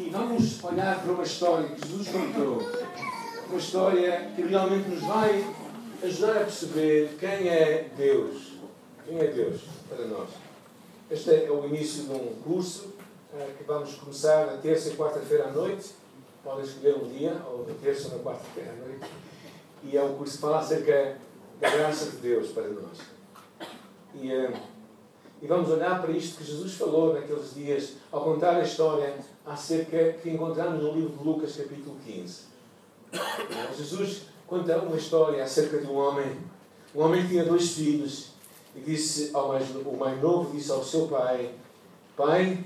E 0.00 0.08
vamos 0.08 0.64
olhar 0.64 1.02
para 1.02 1.12
uma 1.12 1.22
história 1.22 1.68
que 1.68 1.86
Jesus 1.86 2.08
contou. 2.08 2.66
Uma 3.50 3.58
história 3.58 4.32
que 4.34 4.40
realmente 4.40 4.88
nos 4.88 5.02
vai 5.02 5.44
ajudar 6.02 6.36
a 6.38 6.44
perceber 6.44 7.16
quem 7.20 7.48
é 7.48 7.90
Deus. 7.98 8.52
Quem 9.04 9.18
é 9.18 9.26
Deus 9.26 9.60
para 9.90 10.06
nós. 10.06 10.30
Este 11.10 11.44
é 11.44 11.50
o 11.50 11.66
início 11.66 12.04
de 12.04 12.12
um 12.12 12.34
curso 12.42 12.94
uh, 13.34 13.58
que 13.58 13.64
vamos 13.64 13.94
começar 13.96 14.46
na 14.46 14.56
terça 14.56 14.88
e 14.88 14.96
quarta-feira 14.96 15.48
à 15.48 15.52
noite. 15.52 15.90
Podem 16.42 16.64
escolher 16.64 16.96
um 16.96 17.06
dia, 17.06 17.36
ou 17.46 17.66
na 17.68 17.74
terça 17.74 18.08
ou 18.08 18.16
na 18.16 18.24
quarta-feira 18.24 18.70
à 18.72 18.76
noite. 18.76 19.04
E 19.84 19.98
é 19.98 20.02
um 20.02 20.16
curso 20.16 20.36
que 20.36 20.40
fala 20.40 20.60
acerca 20.60 21.18
da 21.60 21.68
graça 21.68 22.06
de 22.06 22.16
Deus 22.16 22.52
para 22.52 22.68
nós. 22.68 23.00
E, 24.14 24.32
uh, 24.34 24.56
e 25.42 25.46
vamos 25.46 25.70
olhar 25.70 26.02
para 26.02 26.12
isto 26.12 26.38
que 26.38 26.44
Jesus 26.44 26.74
falou 26.74 27.14
naqueles 27.14 27.54
dias, 27.54 27.94
ao 28.12 28.22
contar 28.22 28.56
a 28.56 28.62
história 28.62 29.14
acerca 29.46 30.12
que 30.14 30.30
encontramos 30.30 30.82
no 30.82 30.92
livro 30.92 31.16
de 31.16 31.24
Lucas, 31.24 31.56
capítulo 31.56 31.96
15. 32.04 32.42
Jesus 33.76 34.22
conta 34.46 34.78
uma 34.78 34.96
história 34.96 35.42
acerca 35.42 35.78
de 35.78 35.86
um 35.86 35.96
homem. 35.96 36.36
Um 36.94 37.00
homem 37.02 37.22
que 37.22 37.28
tinha 37.28 37.44
dois 37.44 37.70
filhos 37.70 38.32
e 38.76 38.80
disse 38.80 39.30
ao 39.32 39.48
mais, 39.48 39.68
o 39.70 39.96
mais 39.96 40.20
novo 40.20 40.54
disse 40.54 40.70
ao 40.70 40.84
seu 40.84 41.08
pai: 41.08 41.54
Pai, 42.16 42.64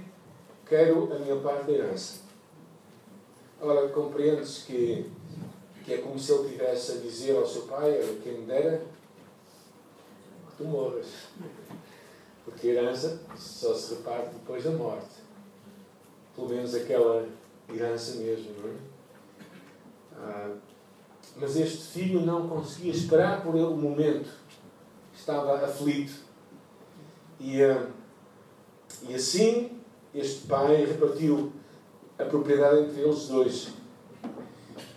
quero 0.66 1.12
a 1.14 1.18
minha 1.18 1.36
parte 1.36 1.66
da 1.66 1.72
herança. 1.72 2.24
Ora, 3.60 3.88
compreendes 3.88 4.64
que, 4.66 5.10
que 5.84 5.94
é 5.94 5.98
como 5.98 6.18
se 6.18 6.32
ele 6.32 6.50
tivesse 6.50 6.92
a 6.92 6.96
dizer 6.96 7.36
ao 7.36 7.46
seu 7.46 7.62
pai: 7.62 8.00
Quem 8.22 8.40
me 8.40 8.46
dera 8.46 8.82
que 10.50 10.56
tu 10.56 10.64
morras. 10.64 11.06
Porque 12.44 12.68
a 12.68 12.72
herança 12.72 13.20
só 13.36 13.74
se 13.74 13.94
reparte 13.94 14.34
depois 14.34 14.64
da 14.64 14.70
morte 14.70 15.24
pelo 16.34 16.48
menos 16.48 16.74
aquela 16.74 17.26
herança 17.72 18.16
mesmo, 18.16 18.52
não 18.60 18.70
é? 18.70 18.74
Ah, 20.16 20.56
mas 21.36 21.56
este 21.56 21.84
filho 21.84 22.20
não 22.20 22.48
conseguia 22.48 22.92
esperar 22.92 23.42
por 23.42 23.54
ele 23.54 23.64
o 23.64 23.76
momento. 23.76 24.28
Estava 25.14 25.64
aflito. 25.64 26.12
E, 27.40 27.62
ah, 27.62 27.86
e 29.08 29.14
assim 29.14 29.78
este 30.14 30.46
pai 30.46 30.84
repartiu 30.84 31.52
a 32.18 32.24
propriedade 32.24 32.82
entre 32.82 33.00
eles 33.00 33.26
dois. 33.28 33.68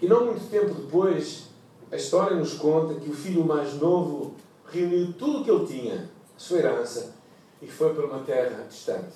E 0.01 0.07
não 0.07 0.25
muito 0.25 0.49
tempo 0.49 0.73
depois, 0.73 1.47
a 1.91 1.95
história 1.95 2.37
nos 2.37 2.53
conta 2.53 2.99
que 2.99 3.09
o 3.09 3.13
filho 3.13 3.43
mais 3.43 3.73
novo 3.75 4.35
reuniu 4.67 5.13
tudo 5.13 5.39
o 5.39 5.43
que 5.43 5.49
ele 5.49 5.65
tinha, 5.65 6.09
a 6.35 6.39
sua 6.39 6.59
herança, 6.59 7.15
e 7.61 7.67
foi 7.67 7.93
para 7.93 8.05
uma 8.05 8.19
terra 8.19 8.65
distante. 8.67 9.15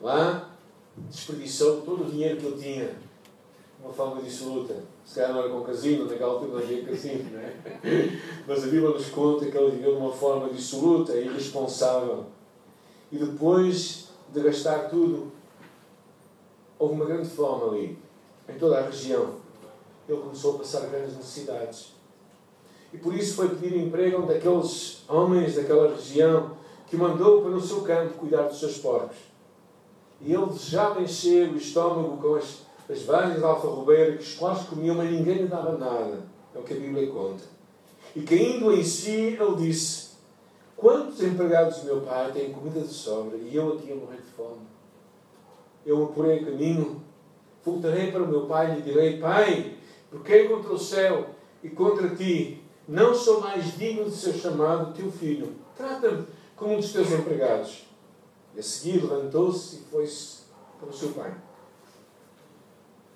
Lá, 0.00 0.50
desperdiçou 0.96 1.82
todo 1.82 2.04
o 2.04 2.10
dinheiro 2.10 2.38
que 2.38 2.46
ele 2.46 2.62
tinha 2.62 2.86
de 2.86 3.84
uma 3.84 3.92
forma 3.92 4.22
dissoluta. 4.22 4.82
Se 5.04 5.16
calhar 5.16 5.32
não 5.32 5.40
era 5.40 5.50
com 5.50 5.62
casino, 5.62 6.06
naquela 6.06 6.32
altura 6.32 6.52
não 6.52 6.58
havia 6.58 6.84
casino, 6.84 7.30
não 7.32 7.40
é? 7.40 7.54
Mas 8.46 8.64
a 8.64 8.66
Bíblia 8.66 8.90
nos 8.90 9.08
conta 9.10 9.46
que 9.46 9.56
ele 9.56 9.70
viveu 9.72 9.94
de 9.94 10.00
uma 10.00 10.12
forma 10.12 10.48
dissoluta 10.50 11.12
e 11.12 11.26
irresponsável. 11.26 12.26
E 13.10 13.16
depois 13.16 14.08
de 14.32 14.40
gastar 14.40 14.88
tudo, 14.90 15.32
houve 16.78 16.94
uma 16.94 17.06
grande 17.06 17.28
fome 17.28 17.64
ali, 17.64 17.98
em 18.48 18.58
toda 18.58 18.78
a 18.78 18.82
região. 18.82 19.36
Ele 20.08 20.20
começou 20.20 20.54
a 20.54 20.58
passar 20.58 20.86
grandes 20.86 21.16
necessidades. 21.16 21.97
E 22.92 22.96
por 22.96 23.14
isso 23.14 23.34
foi 23.34 23.48
pedir 23.50 23.76
emprego 23.76 24.16
a 24.16 24.20
um 24.20 24.26
daqueles 24.26 25.02
homens 25.08 25.56
daquela 25.56 25.94
região 25.94 26.52
que 26.86 26.96
mandou 26.96 27.42
para 27.42 27.50
o 27.50 27.60
seu 27.60 27.82
campo 27.82 28.14
cuidar 28.14 28.44
dos 28.44 28.58
seus 28.58 28.78
porcos. 28.78 29.16
E 30.20 30.32
ele 30.32 30.46
desejava 30.46 31.02
encher 31.02 31.50
o 31.50 31.56
estômago 31.56 32.16
com 32.16 32.34
as, 32.34 32.62
as 32.88 33.02
vagens 33.02 33.38
de 33.38 33.44
alfarrobeira 33.44 34.16
que 34.16 34.22
os 34.22 34.34
quais 34.34 34.62
comiam, 34.62 34.96
mas 34.96 35.10
ninguém 35.10 35.42
lhe 35.42 35.46
dava 35.46 35.76
nada. 35.76 36.22
É 36.54 36.58
o 36.58 36.62
que 36.62 36.72
a 36.72 36.76
Bíblia 36.76 37.10
conta. 37.10 37.44
E 38.16 38.22
caindo 38.22 38.72
em 38.72 38.82
si, 38.82 39.36
ele 39.38 39.56
disse: 39.58 40.08
Quantos 40.76 41.22
empregados 41.22 41.78
do 41.78 41.86
meu 41.86 42.00
pai 42.00 42.32
têm 42.32 42.52
comida 42.52 42.80
de 42.80 42.92
sobra 42.92 43.36
e 43.36 43.54
eu 43.54 43.74
aqui 43.74 43.92
a 43.92 43.96
morrer 43.96 44.16
de 44.16 44.30
fome? 44.30 44.66
Eu 45.84 46.02
o 46.02 46.06
porei 46.08 46.40
a 46.40 46.44
caminho, 46.44 47.02
voltarei 47.64 48.10
para 48.10 48.22
o 48.22 48.28
meu 48.28 48.46
pai 48.46 48.72
e 48.72 48.74
lhe 48.76 48.82
direi: 48.82 49.18
Pai, 49.18 49.74
porque 50.10 50.44
contra 50.44 50.72
o 50.72 50.78
céu 50.78 51.26
e 51.62 51.68
contra 51.68 52.08
ti 52.16 52.62
não 52.88 53.14
sou 53.14 53.40
mais 53.40 53.76
digno 53.76 54.06
de 54.06 54.16
ser 54.16 54.32
chamado 54.32 54.94
teu 54.94 55.12
filho. 55.12 55.54
Trata-me 55.76 56.26
como 56.56 56.72
um 56.72 56.76
dos 56.78 56.90
teus 56.90 57.12
empregados. 57.12 57.86
E 58.54 58.60
a 58.60 58.62
seguir 58.62 59.02
levantou-se 59.02 59.76
e 59.76 59.78
foi-se 59.90 60.38
para 60.80 60.88
o 60.88 60.92
seu 60.92 61.10
pai. 61.10 61.34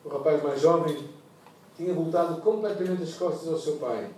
O 0.04 0.08
rapaz 0.10 0.42
mais 0.42 0.60
jovem 0.60 1.08
tinha 1.74 1.94
voltado 1.94 2.40
completamente 2.42 3.02
as 3.02 3.14
costas 3.14 3.48
ao 3.48 3.58
seu 3.58 3.76
pai 3.76 4.10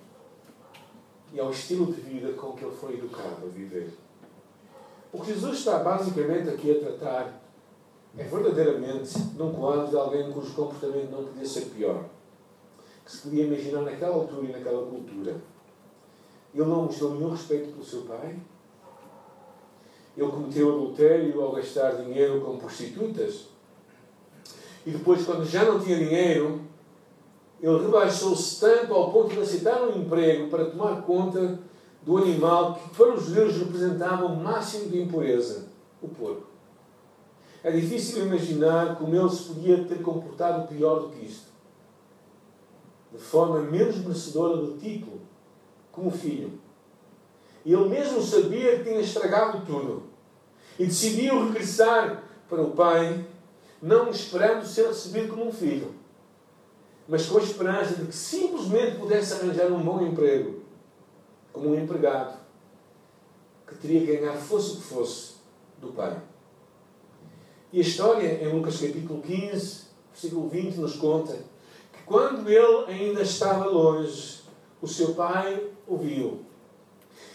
e 1.33 1.39
ao 1.39 1.51
estilo 1.51 1.87
de 1.87 2.01
vida 2.01 2.33
com 2.33 2.53
que 2.53 2.65
ele 2.65 2.75
foi 2.75 2.95
educado 2.95 3.47
a 3.47 3.49
viver. 3.49 3.93
O 5.13 5.21
que 5.21 5.33
Jesus 5.33 5.59
está 5.59 5.79
basicamente 5.79 6.49
aqui 6.49 6.73
a 6.73 6.81
tratar 6.81 7.41
é 8.17 8.25
verdadeiramente 8.25 9.17
num 9.37 9.53
quadro 9.53 9.89
de 9.89 9.97
alguém 9.97 10.33
cujo 10.33 10.53
comportamento 10.55 11.11
não 11.11 11.25
podia 11.25 11.47
ser 11.47 11.67
pior, 11.67 12.05
que 13.05 13.13
se 13.13 13.19
podia 13.19 13.45
imaginar 13.45 13.83
naquela 13.83 14.15
altura 14.15 14.47
e 14.47 14.53
naquela 14.53 14.87
cultura. 14.87 15.37
Ele 16.55 16.65
não 16.65 16.85
mostrou 16.85 17.15
nenhum 17.15 17.31
respeito 17.31 17.73
pelo 17.73 17.85
seu 17.85 18.03
pai, 18.03 18.39
ele 20.17 20.31
cometeu 20.31 20.71
adultério 20.71 21.43
ao 21.43 21.53
gastar 21.53 21.97
dinheiro 21.97 22.41
com 22.41 22.57
prostitutas. 22.57 23.47
E 24.87 24.91
depois, 24.91 25.25
quando 25.25 25.45
já 25.45 25.65
não 25.65 25.81
tinha 25.81 25.99
dinheiro, 25.99 26.61
ele 27.61 27.83
rebaixou-se 27.83 28.61
tanto 28.61 28.95
ao 28.95 29.11
ponto 29.11 29.35
de 29.35 29.41
aceitar 29.41 29.83
um 29.83 29.99
emprego 30.01 30.49
para 30.49 30.67
tomar 30.67 31.03
conta 31.03 31.59
do 32.03 32.19
animal 32.19 32.75
que 32.75 32.95
para 32.95 33.15
os 33.15 33.25
judeus 33.25 33.57
representava 33.57 34.27
o 34.27 34.37
máximo 34.37 34.91
de 34.91 35.01
impureza, 35.01 35.67
o 36.03 36.09
porco. 36.09 36.47
É 37.63 37.71
difícil 37.71 38.27
imaginar 38.27 38.97
como 38.97 39.17
ele 39.17 39.31
se 39.31 39.45
podia 39.45 39.85
ter 39.85 40.03
comportado 40.03 40.69
pior 40.69 41.01
do 41.01 41.09
que 41.09 41.25
isto. 41.25 41.54
De 43.15 43.21
forma 43.23 43.61
menos 43.61 43.97
merecedora 43.99 44.57
do 44.57 44.77
título, 44.77 45.21
como 45.93 46.11
filho. 46.11 46.59
E 47.65 47.73
ele 47.73 47.89
mesmo 47.89 48.21
sabia 48.21 48.79
que 48.79 48.85
tinha 48.85 49.01
estragado 49.01 49.65
tudo. 49.65 50.03
E 50.79 50.85
decidiu 50.87 51.47
regressar 51.47 52.25
para 52.49 52.61
o 52.61 52.73
pai, 52.73 53.25
não 53.81 54.11
esperando 54.11 54.67
ser 54.67 54.89
recebido 54.89 55.29
como 55.29 55.47
um 55.47 55.53
filho, 55.53 55.95
mas 57.09 57.27
com 57.27 57.39
a 57.39 57.43
esperança 57.43 57.95
de 57.95 58.07
que 58.07 58.15
simplesmente 58.15 58.97
pudesse 58.97 59.35
arranjar 59.35 59.71
um 59.71 59.83
bom 59.83 60.03
emprego, 60.03 60.63
como 61.53 61.71
um 61.71 61.81
empregado, 61.81 62.37
que 63.67 63.77
teria 63.77 64.01
que 64.01 64.17
ganhar 64.17 64.37
fosse 64.37 64.73
o 64.73 64.77
que 64.77 64.83
fosse 64.83 65.35
do 65.81 65.93
pai. 65.93 66.21
E 67.73 67.79
a 67.79 67.83
história, 67.83 68.43
em 68.43 68.53
Lucas 68.53 68.81
capítulo 68.81 69.23
15, 69.23 69.85
versículo 70.11 70.49
20, 70.49 70.77
nos 70.77 70.97
conta 70.97 71.39
quando 72.07 72.49
ele 72.49 72.85
ainda 72.93 73.23
estava 73.23 73.67
longe, 73.67 74.43
o 74.81 74.87
seu 74.87 75.15
pai 75.15 75.71
ouviu 75.87 76.45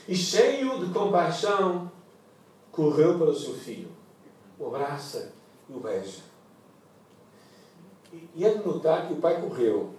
e 0.10 0.16
cheio 0.16 0.84
de 0.84 0.92
compaixão, 0.92 1.92
correu 2.72 3.18
para 3.20 3.30
o 3.30 3.36
seu 3.36 3.54
filho, 3.54 3.90
o 4.58 4.66
abraça 4.66 5.32
e 5.70 5.74
o 5.74 5.80
beija. 5.80 6.24
E 8.34 8.44
é 8.44 8.56
de 8.56 8.66
notar 8.66 9.06
que 9.06 9.14
o 9.14 9.18
pai 9.18 9.40
correu. 9.40 9.92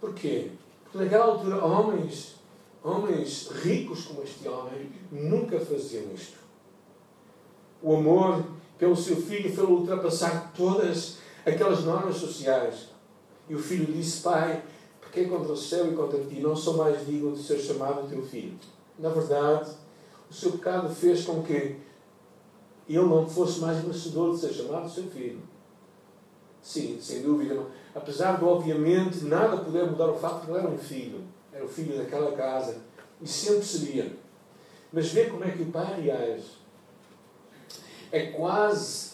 Por 0.00 0.12
quê? 0.14 0.50
Porque 0.82 0.98
naquela 0.98 1.26
altura, 1.26 1.64
homens, 1.64 2.34
homens 2.82 3.50
ricos 3.52 4.04
como 4.04 4.24
este 4.24 4.48
homem, 4.48 4.90
nunca 5.12 5.60
faziam 5.60 6.12
isto. 6.12 6.38
O 7.80 7.94
amor 7.94 8.44
pelo 8.76 8.96
seu 8.96 9.16
filho 9.16 9.54
fez 9.54 9.68
ultrapassar 9.68 10.52
todas 10.56 11.18
aquelas 11.46 11.84
normas 11.84 12.16
sociais. 12.16 12.88
E 13.48 13.54
o 13.54 13.58
filho 13.58 13.92
disse: 13.92 14.22
Pai, 14.22 14.62
porque 15.00 15.24
contra 15.26 15.52
o 15.52 15.56
céu 15.56 15.92
e 15.92 15.94
contra 15.94 16.24
ti 16.24 16.40
não 16.40 16.56
sou 16.56 16.76
mais 16.76 17.06
digno 17.06 17.32
de 17.32 17.42
ser 17.42 17.58
chamado 17.58 18.08
teu 18.08 18.22
filho. 18.22 18.58
Na 18.98 19.10
verdade, 19.10 19.70
o 20.30 20.34
seu 20.34 20.52
pecado 20.52 20.92
fez 20.92 21.24
com 21.24 21.42
que 21.42 21.76
ele 22.88 22.98
não 22.98 23.28
fosse 23.28 23.60
mais 23.60 23.82
merecedor 23.82 24.34
de 24.34 24.40
ser 24.40 24.52
chamado 24.52 24.90
seu 24.90 25.04
filho. 25.04 25.40
Sim, 26.62 26.98
sem 27.00 27.22
dúvida. 27.22 27.62
Apesar 27.94 28.38
de, 28.38 28.44
obviamente, 28.44 29.24
nada 29.24 29.58
poder 29.58 29.90
mudar 29.90 30.10
o 30.10 30.18
facto 30.18 30.40
de 30.40 30.46
que 30.46 30.52
ele 30.52 30.58
era 30.60 30.68
um 30.68 30.78
filho. 30.78 31.20
Era 31.52 31.64
o 31.64 31.68
filho 31.68 31.96
daquela 31.96 32.32
casa. 32.32 32.78
E 33.20 33.28
sempre 33.28 33.64
seria. 33.64 34.12
Mas 34.92 35.12
vê 35.12 35.26
como 35.26 35.44
é 35.44 35.50
que 35.50 35.62
o 35.62 35.70
pai 35.70 36.00
reage. 36.00 36.52
É 38.10 38.26
quase 38.28 39.13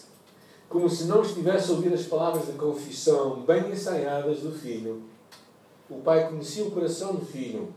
como 0.71 0.89
se 0.89 1.03
não 1.03 1.21
estivesse 1.21 1.69
a 1.69 1.75
ouvir 1.75 1.93
as 1.93 2.03
palavras 2.03 2.45
de 2.45 2.53
confissão 2.53 3.41
bem 3.41 3.69
ensaiadas 3.71 4.39
do 4.39 4.53
filho. 4.53 5.03
O 5.89 5.95
pai 5.95 6.29
conhecia 6.29 6.63
o 6.63 6.71
coração 6.71 7.13
do 7.13 7.25
filho 7.25 7.73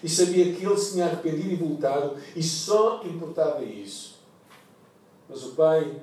e 0.00 0.08
sabia 0.08 0.54
que 0.54 0.64
ele 0.64 0.76
se 0.76 0.92
tinha 0.92 1.06
arrependido 1.06 1.52
e 1.52 1.56
voltado, 1.56 2.16
e 2.36 2.40
só 2.40 3.02
importava 3.04 3.64
isso. 3.64 4.20
Mas 5.28 5.42
o 5.42 5.50
pai 5.50 6.00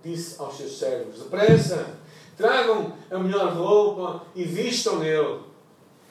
disse 0.00 0.40
aos 0.40 0.56
seus 0.56 0.78
servos: 0.78 1.24
Depressa, 1.24 1.96
tragam 2.36 2.92
a 3.10 3.18
melhor 3.18 3.52
roupa 3.52 4.22
e 4.32 4.44
vistam 4.44 5.00
nele. 5.00 5.40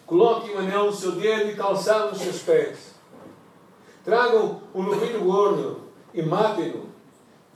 Coloquem 0.05 0.57
um 0.57 0.59
anel 0.59 0.87
no 0.87 0.93
seu 0.93 1.13
dedo 1.13 1.51
e 1.51 1.55
calçado 1.55 2.09
nos 2.09 2.21
seus 2.21 2.39
pés. 2.39 2.93
Tragam 4.03 4.61
um 4.75 4.83
novilho 4.83 5.21
gordo 5.21 5.83
e 6.13 6.21
matem-no. 6.21 6.91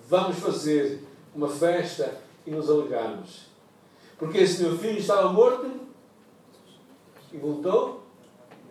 Vamos 0.07 0.37
fazer 0.37 1.06
uma 1.37 1.47
festa 1.47 2.19
e 2.47 2.51
nos 2.51 2.67
alegrarmos. 2.67 3.45
Porque 4.17 4.39
esse 4.39 4.63
meu 4.63 4.75
filho 4.77 4.97
estava 4.97 5.31
morto 5.31 5.71
e 7.31 7.37
voltou 7.37 8.03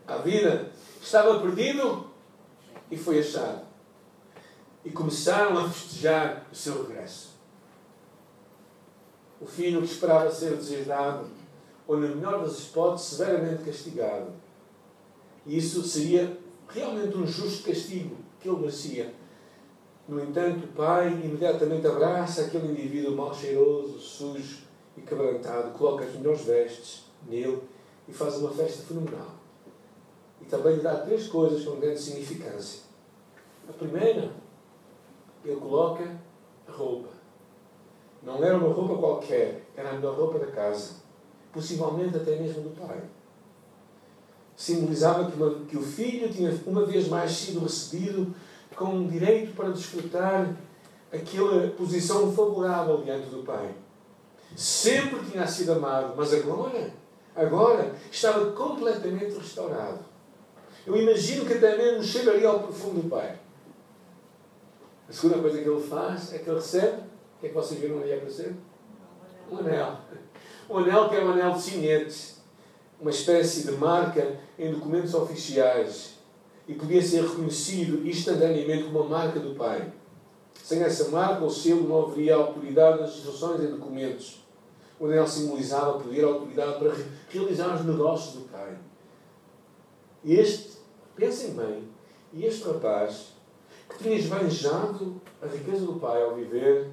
à 0.05 0.17
vida. 0.17 0.73
Estava 1.01 1.39
perdido 1.39 2.11
e 2.91 2.97
foi 2.97 3.21
achado. 3.21 3.65
E 4.85 4.91
começaram 4.91 5.57
a 5.59 5.69
festejar 5.69 6.45
o 6.51 6.55
seu 6.55 6.83
regresso. 6.83 7.37
O 9.41 9.47
filho 9.47 9.81
que 9.81 9.87
esperava 9.87 10.31
ser 10.31 10.57
deserdado, 10.57 11.29
ou 11.87 11.99
na 11.99 12.09
melhor 12.09 12.43
das 12.43 12.59
hipóteses, 12.59 13.17
severamente 13.17 13.63
castigado. 13.63 14.33
E 15.45 15.57
isso 15.57 15.85
seria 15.85 16.37
realmente 16.69 17.17
um 17.17 17.27
justo 17.27 17.69
castigo 17.69 18.17
que 18.41 18.49
ele 18.49 18.59
merecia. 18.59 19.15
No 20.08 20.23
entanto, 20.23 20.67
o 20.67 20.69
pai 20.69 21.08
imediatamente 21.08 21.87
abraça 21.87 22.43
aquele 22.43 22.70
indivíduo 22.70 23.17
mal 23.17 23.35
cheiroso, 23.35 23.99
sujo 23.99 24.58
e 24.97 25.00
quebrantado, 25.00 25.76
coloca 25.76 26.05
as 26.05 26.14
melhores 26.14 26.43
vestes 26.43 27.06
nele 27.26 27.61
e 28.06 28.12
faz 28.12 28.37
uma 28.37 28.50
festa 28.50 28.85
fenomenal. 28.85 29.35
E 30.41 30.44
também 30.44 30.76
lhe 30.76 30.82
dá 30.82 30.97
três 30.99 31.26
coisas 31.26 31.64
com 31.64 31.81
grande 31.81 32.00
significância. 32.00 32.82
A 33.69 33.73
primeira, 33.73 34.31
ele 35.44 35.56
coloca 35.56 36.08
roupa. 36.69 37.08
Não 38.23 38.43
era 38.44 38.56
uma 38.56 38.73
roupa 38.73 38.97
qualquer, 38.97 39.62
era 39.76 39.91
a 39.91 39.93
melhor 39.94 40.17
roupa 40.17 40.38
da 40.38 40.47
casa. 40.47 40.94
Possivelmente 41.53 42.17
até 42.17 42.37
mesmo 42.37 42.62
do 42.62 42.81
pai. 42.81 43.03
Simbolizava 44.55 45.31
que, 45.31 45.37
uma, 45.37 45.67
que 45.67 45.76
o 45.76 45.82
filho 45.82 46.32
tinha 46.32 46.50
uma 46.67 46.85
vez 46.85 47.08
mais 47.08 47.32
sido 47.32 47.61
recebido 47.61 48.35
com 48.76 49.06
direito 49.06 49.56
para 49.56 49.70
desfrutar 49.70 50.55
aquela 51.12 51.69
posição 51.70 52.32
favorável 52.32 53.02
diante 53.02 53.28
do 53.31 53.43
pai. 53.43 53.75
Sempre 54.55 55.31
tinha 55.31 55.46
sido 55.46 55.73
amado, 55.73 56.14
mas 56.17 56.32
agora, 56.32 56.93
agora 57.34 57.94
estava 58.11 58.52
completamente 58.52 59.37
restaurado. 59.37 60.00
Eu 60.87 60.96
imagino 60.96 61.44
que 61.46 61.55
até 61.55 61.76
mesmo 61.76 62.02
chegaria 62.02 62.49
ao 62.49 62.61
profundo 62.61 63.02
do 63.02 63.08
pai. 63.08 63.38
A 65.08 65.12
segunda 65.12 65.40
coisa 65.40 65.61
que 65.61 65.69
ele 65.69 65.81
faz 65.81 66.32
é 66.32 66.38
que 66.38 66.49
ele 66.49 66.56
recebe. 66.56 66.99
O 66.99 67.40
que 67.40 67.46
é 67.46 67.49
que 67.49 67.55
vocês 67.55 67.81
viram 67.81 68.00
ali 68.00 68.12
aparecer? 68.12 68.55
Um 69.50 69.58
anel. 69.58 69.99
Um 70.69 70.79
anel 70.79 71.08
que 71.08 71.17
é 71.17 71.25
um 71.25 71.32
anel 71.32 71.52
de 71.52 71.62
sinete, 71.62 72.34
uma 73.00 73.11
espécie 73.11 73.67
de 73.67 73.72
marca 73.72 74.37
em 74.58 74.72
documentos 74.72 75.14
oficiais 75.14 76.16
e 76.69 76.75
podia 76.75 77.03
ser 77.03 77.23
reconhecido 77.23 78.07
instantaneamente 78.07 78.85
como 78.85 79.01
uma 79.01 79.19
marca 79.19 79.39
do 79.41 79.55
pai. 79.55 79.93
Sem 80.63 80.83
essa 80.83 81.09
marca 81.11 81.45
ou 81.45 81.51
selo 81.51 81.89
não 81.89 82.03
haveria 82.03 82.35
autoridade 82.35 83.01
nas 83.01 83.17
instruções 83.17 83.63
e 83.63 83.67
documentos. 83.69 84.45
O 84.99 85.07
anel 85.07 85.27
simbolizava 85.27 86.01
poder 86.01 86.25
autoridade 86.25 86.79
para 86.79 86.93
realizar 87.29 87.77
os 87.77 87.85
negócios 87.85 88.35
do 88.35 88.49
pai. 88.49 88.77
Este, 90.25 90.79
pensem 91.15 91.51
bem, 91.51 91.85
e 92.33 92.45
este 92.45 92.65
rapaz 92.65 93.37
que 93.89 94.03
tinha 94.03 94.17
esbanjado 94.17 95.21
a 95.41 95.47
riqueza 95.47 95.87
do 95.87 95.95
pai 96.01 96.23
ao 96.23 96.35
viver 96.35 96.91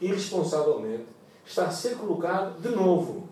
irresponsavelmente, 0.00 1.06
está 1.44 1.66
a 1.66 1.70
ser 1.70 1.96
colocado 1.96 2.60
de 2.60 2.68
novo 2.74 3.28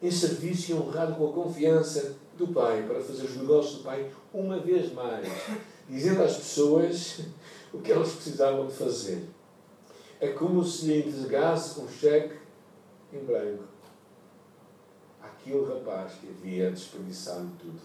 em 0.00 0.10
serviço 0.10 0.70
e 0.70 0.74
honrado 0.74 1.14
com 1.16 1.28
a 1.28 1.32
confiança 1.32 2.16
do 2.38 2.54
Pai, 2.54 2.84
para 2.86 3.00
fazer 3.00 3.24
os 3.24 3.36
negócios 3.36 3.78
do 3.78 3.84
Pai 3.84 4.10
uma 4.32 4.58
vez 4.58 4.92
mais, 4.92 5.26
dizendo 5.88 6.22
às 6.22 6.36
pessoas 6.36 7.20
o 7.72 7.80
que 7.80 7.92
elas 7.92 8.12
precisavam 8.12 8.66
de 8.66 8.72
fazer. 8.72 9.28
É 10.20 10.28
como 10.28 10.64
se 10.64 10.86
lhe 10.86 10.98
entregasse 11.00 11.80
um 11.80 11.88
cheque 11.88 12.38
em 13.12 13.18
branco 13.24 13.64
àquele 15.20 15.64
rapaz 15.64 16.12
que 16.14 16.28
havia 16.28 16.70
desperdiçado 16.70 17.50
tudo. 17.58 17.80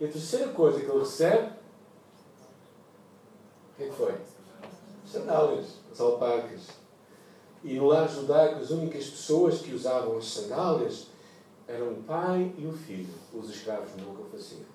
E 0.00 0.04
a 0.04 0.08
terceira 0.08 0.48
coisa 0.48 0.80
que 0.80 0.86
ele 0.86 1.00
recebe, 1.00 1.52
o 3.72 3.76
que, 3.76 3.84
é 3.84 3.92
foi? 3.92 4.14
Sandálias, 5.06 5.66
as 5.92 6.00
alpacas. 6.00 6.60
E 7.62 7.78
lar 7.78 8.08
judaico, 8.08 8.60
as 8.60 8.70
únicas 8.70 9.06
pessoas 9.06 9.60
que 9.60 9.74
usavam 9.74 10.16
as 10.16 10.26
sandálias 10.26 11.08
eram 11.70 11.92
o 11.92 12.02
pai 12.02 12.52
e 12.58 12.66
o 12.66 12.72
filho. 12.72 13.14
Os 13.32 13.48
escravos 13.48 13.90
nunca 13.96 14.24
faziam. 14.30 14.68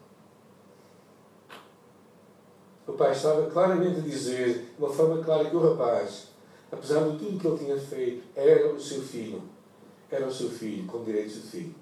O 2.88 2.94
pai 2.94 3.12
estava 3.12 3.50
claramente 3.50 4.00
a 4.00 4.03
dizer, 4.03 4.74
de 4.77 4.83
uma 4.83 4.89
forma 4.89 5.21
clara, 5.24 5.50
que 5.50 5.56
o 5.56 5.71
rapaz, 5.71 6.27
apesar 6.71 7.03
de 7.09 7.18
tudo 7.18 7.39
que 7.39 7.47
ele 7.47 7.57
tinha 7.57 7.77
feito, 7.77 8.24
era 8.36 8.71
o 8.71 8.80
seu 8.80 9.01
filho. 9.01 9.42
Era 10.09 10.25
o 10.25 10.33
seu 10.33 10.50
filho, 10.50 10.86
com 10.86 11.03
direitos 11.03 11.33
de 11.33 11.42
filho. 11.42 11.75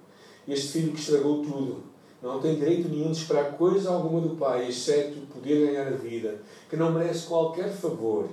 Este 0.47 0.67
filho 0.69 0.93
que 0.93 0.99
estragou 0.99 1.43
tudo, 1.43 1.83
não 2.21 2.39
tem 2.39 2.55
direito 2.55 2.89
nenhum 2.89 3.11
de 3.11 3.17
esperar 3.17 3.57
coisa 3.57 3.91
alguma 3.91 4.21
do 4.21 4.35
pai, 4.37 4.67
exceto 4.67 5.19
poder 5.27 5.67
ganhar 5.67 5.87
a 5.87 5.97
vida, 5.97 6.41
que 6.69 6.77
não 6.77 6.91
merece 6.91 7.27
qualquer 7.27 7.71
favor 7.71 8.29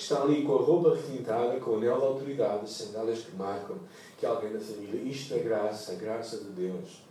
está 0.00 0.22
ali 0.22 0.42
com 0.42 0.54
a 0.54 0.62
roupa 0.62 0.94
requintada, 0.94 1.60
com 1.60 1.72
o 1.72 1.76
anel 1.76 2.00
da 2.00 2.06
autoridade, 2.06 2.64
as 2.64 2.70
sandálias 2.70 3.20
que 3.20 3.36
marcam 3.36 3.76
que 4.20 4.26
alguém 4.26 4.52
da 4.52 4.60
família. 4.60 5.00
Isto 5.02 5.34
é 5.34 5.38
graça, 5.38 5.92
a 5.92 5.94
graça 5.94 6.36
de 6.36 6.50
Deus. 6.50 7.02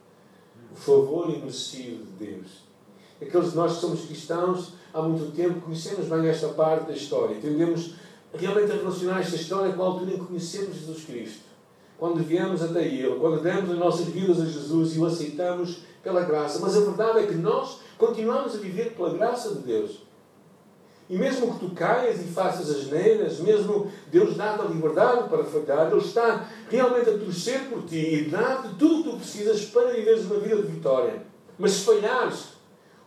O 0.72 0.76
favor 0.76 1.30
imerecido 1.30 2.06
de 2.06 2.26
Deus. 2.28 2.70
Aqueles 3.20 3.50
de 3.50 3.56
nós 3.56 3.76
que 3.76 3.82
somos 3.82 4.06
cristãos 4.06 4.74
há 4.94 5.02
muito 5.02 5.36
tempo 5.36 5.62
conhecemos 5.62 6.06
bem 6.06 6.28
esta 6.28 6.50
parte 6.50 6.86
da 6.86 6.94
história. 6.94 7.36
Tendemos 7.42 7.96
realmente 8.34 8.72
a 8.72 8.76
relacionar 8.76 9.20
esta 9.20 9.36
história 9.36 9.74
com 9.74 9.82
a 9.82 9.86
altura 9.86 10.12
em 10.12 10.20
que 10.20 10.26
conhecemos 10.26 10.78
Jesus 10.78 11.04
Cristo. 11.04 11.50
Quando 11.98 12.24
viemos 12.24 12.62
até 12.62 12.86
Ele, 12.86 13.20
quando 13.20 13.42
demos 13.42 13.72
as 13.72 13.78
nossas 13.78 14.06
vidas 14.06 14.40
a 14.40 14.46
Jesus 14.46 14.96
e 14.96 15.00
o 15.00 15.06
aceitamos 15.06 15.80
pela 16.02 16.24
graça. 16.24 16.60
Mas 16.60 16.78
a 16.78 16.82
verdade 16.82 17.20
é 17.20 17.28
que 17.28 17.36
nós 17.36 17.80
continuamos 17.98 18.56
a 18.56 18.60
viver 18.60 18.94
pela 18.94 19.14
graça 19.14 19.56
de 19.56 19.62
Deus. 19.64 20.09
E 21.10 21.18
mesmo 21.18 21.54
que 21.54 21.66
tu 21.66 21.72
caias 21.74 22.22
e 22.22 22.26
faças 22.26 22.70
as 22.70 22.86
neiras, 22.86 23.40
mesmo 23.40 23.92
Deus 24.12 24.38
dá-te 24.38 24.62
a 24.62 24.66
liberdade 24.66 25.28
para 25.28 25.44
falhar, 25.44 25.92
Ele 25.92 26.00
está 26.00 26.48
realmente 26.70 27.10
a 27.10 27.18
torcer 27.18 27.62
por 27.62 27.84
ti 27.84 27.98
e 27.98 28.30
dá-te 28.30 28.76
tudo 28.76 29.00
o 29.00 29.04
que 29.04 29.10
tu 29.10 29.18
precisas 29.18 29.66
para 29.66 29.92
viveres 29.92 30.26
uma 30.26 30.40
vida 30.40 30.58
de 30.58 30.68
vitória. 30.68 31.24
Mas 31.58 31.72
se 31.72 31.86
falhares, 31.86 32.50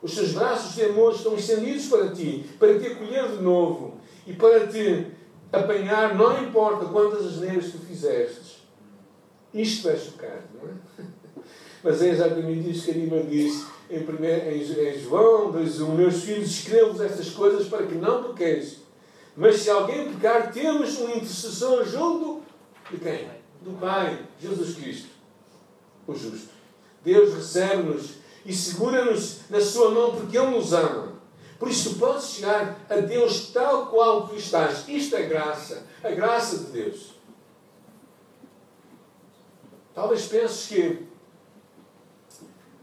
os 0.03 0.15
seus 0.15 0.33
braços 0.33 0.75
de 0.75 0.85
amor 0.85 1.15
estão 1.15 1.37
estendidos 1.37 1.87
para 1.87 2.09
ti, 2.09 2.45
para 2.59 2.77
te 2.77 2.89
acolher 2.89 3.29
de 3.29 3.41
novo 3.41 3.99
e 4.27 4.33
para 4.33 4.67
te 4.67 5.07
apanhar, 5.53 6.17
não 6.17 6.43
importa 6.43 6.87
quantas 6.87 7.25
asneiras 7.25 7.71
tu 7.71 7.79
fizestes. 7.79 8.63
Isto 9.55 9.91
é 9.91 9.97
chocante, 9.97 10.49
não 10.61 10.69
é? 10.69 11.07
Mas 11.85 12.03
é 12.03 12.09
exatamente 12.09 12.71
isso 12.71 12.87
que 12.87 12.91
a 12.91 12.95
Lima 12.95 13.23
disse 13.23 13.67
em, 13.93 14.03
primeiro, 14.05 14.51
em, 14.51 14.99
João 14.99 15.53
2.1, 15.53 15.89
meus 15.91 16.23
filhos, 16.23 16.51
escrevo-vos 16.51 17.01
estas 17.03 17.29
coisas 17.31 17.69
para 17.69 17.87
que 17.87 17.95
não 17.95 18.33
pequeis. 18.33 18.79
Mas 19.37 19.57
se 19.57 19.69
alguém 19.69 20.13
pecar, 20.13 20.51
temos 20.51 20.99
um 20.99 21.11
intercessor 21.11 21.85
junto 21.85 22.43
de 22.91 22.97
quem? 22.97 23.29
Do 23.61 23.79
Pai, 23.79 24.19
Jesus 24.41 24.75
Cristo, 24.77 25.09
o 26.07 26.15
justo. 26.15 26.49
Deus 27.05 27.35
recebe-nos 27.35 28.15
e 28.47 28.53
segura-nos 28.53 29.41
na 29.51 29.61
sua 29.61 29.91
mão 29.91 30.17
porque 30.17 30.39
Ele 30.39 30.51
nos 30.51 30.73
ama. 30.73 31.13
Por 31.59 31.71
isso 31.71 31.97
podes 31.97 32.25
chegar 32.31 32.81
a 32.89 32.97
Deus 32.97 33.51
tal 33.53 33.87
qual 33.87 34.27
tu 34.27 34.37
estás. 34.37 34.89
Isto 34.89 35.17
é 35.17 35.27
graça, 35.27 35.87
a 36.03 36.11
graça 36.11 36.59
de 36.59 36.65
Deus. 36.73 37.13
Talvez 39.95 40.27
penses 40.27 40.67
que 40.67 41.12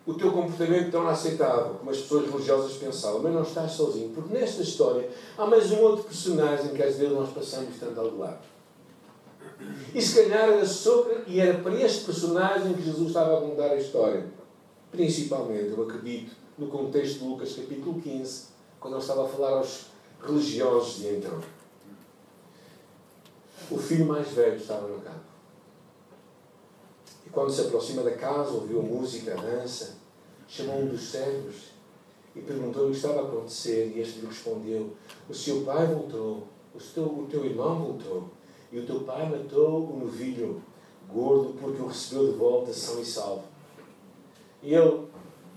o 0.09 0.15
teu 0.15 0.31
comportamento 0.31 0.89
tão 0.89 1.07
aceitável 1.07 1.75
como 1.75 1.91
as 1.91 1.97
pessoas 1.97 2.31
religiosas 2.31 2.77
pensavam, 2.77 3.21
mas 3.21 3.31
não 3.31 3.43
estás 3.43 3.73
sozinho, 3.73 4.09
porque 4.09 4.33
nesta 4.33 4.63
história 4.63 5.07
há 5.37 5.45
mais 5.45 5.71
um 5.71 5.81
outro 5.81 6.05
personagem 6.05 6.73
que 6.73 6.81
às 6.81 6.95
vezes 6.95 7.13
nós 7.13 7.29
passamos 7.29 7.77
tanto 7.79 7.99
ao 7.99 8.17
lado. 8.17 8.39
E 9.93 10.01
se 10.01 10.15
calhar 10.15 10.49
era 10.49 10.65
sobre, 10.65 11.25
e 11.27 11.39
era 11.39 11.59
para 11.59 11.75
este 11.79 12.05
personagem 12.05 12.73
que 12.73 12.81
Jesus 12.81 13.09
estava 13.09 13.37
a 13.37 13.41
contar 13.41 13.67
a 13.67 13.75
história. 13.75 14.25
Principalmente, 14.91 15.69
eu 15.77 15.83
acredito, 15.83 16.35
no 16.57 16.67
contexto 16.69 17.19
de 17.19 17.25
Lucas 17.25 17.53
capítulo 17.53 18.01
15, 18.01 18.45
quando 18.79 18.95
ele 18.95 19.01
estava 19.01 19.25
a 19.25 19.29
falar 19.29 19.57
aos 19.59 19.91
religiosos 20.25 20.95
de 20.95 21.07
então. 21.17 21.39
O 23.69 23.77
filho 23.77 24.07
mais 24.07 24.27
velho 24.29 24.55
estava 24.55 24.87
no 24.87 24.99
campo. 25.01 25.29
E 27.27 27.29
quando 27.29 27.51
se 27.51 27.61
aproxima 27.61 28.01
da 28.01 28.11
casa, 28.11 28.49
ouviu 28.53 28.81
música, 28.81 29.35
dança, 29.35 29.99
chamou 30.50 30.82
um 30.82 30.88
dos 30.88 31.01
servos 31.01 31.56
e 32.36 32.41
perguntou-lhe 32.41 32.89
o 32.89 32.91
que 32.91 32.98
estava 32.98 33.22
a 33.22 33.24
acontecer. 33.24 33.94
E 33.96 34.01
este 34.01 34.20
lhe 34.20 34.27
respondeu: 34.27 34.96
O 35.29 35.34
seu 35.34 35.62
pai 35.62 35.88
voltou 35.88 36.48
o 36.74 36.79
teu, 36.79 37.03
o 37.06 37.27
teu 37.29 37.46
irmão 37.46 37.79
voltou 37.79 38.29
e 38.72 38.79
o 38.79 38.86
teu 38.86 39.01
pai 39.01 39.27
matou 39.29 39.89
o 39.89 40.00
novilho 40.00 40.62
gordo 41.08 41.56
porque 41.60 41.82
o 41.82 41.88
recebeu 41.88 42.32
de 42.32 42.38
volta 42.38 42.74
são 42.74 43.00
e 43.00 43.06
salvo. 43.06 43.44
E 44.62 44.74
ele, 44.74 45.08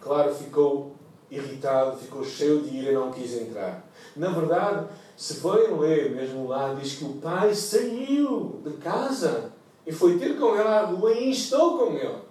claro, 0.00 0.34
ficou 0.34 0.92
irritado, 1.30 1.98
ficou 1.98 2.24
cheio 2.24 2.62
de 2.62 2.76
ira 2.76 2.92
e 2.92 2.94
não 2.94 3.10
quis 3.10 3.34
entrar. 3.34 3.86
Na 4.16 4.28
verdade, 4.28 4.86
se 5.16 5.34
forem 5.36 5.78
ler 5.78 6.10
mesmo 6.10 6.46
lá, 6.46 6.74
diz 6.74 6.94
que 6.96 7.04
o 7.04 7.14
pai 7.14 7.54
saiu 7.54 8.60
de 8.64 8.72
casa 8.74 9.52
e 9.86 9.92
foi 9.92 10.18
ter 10.18 10.38
com 10.38 10.54
ele 10.54 10.68
à 10.68 10.86
rua 10.86 11.12
e 11.12 11.30
instou 11.30 11.78
com 11.78 11.92
ele. 11.94 12.21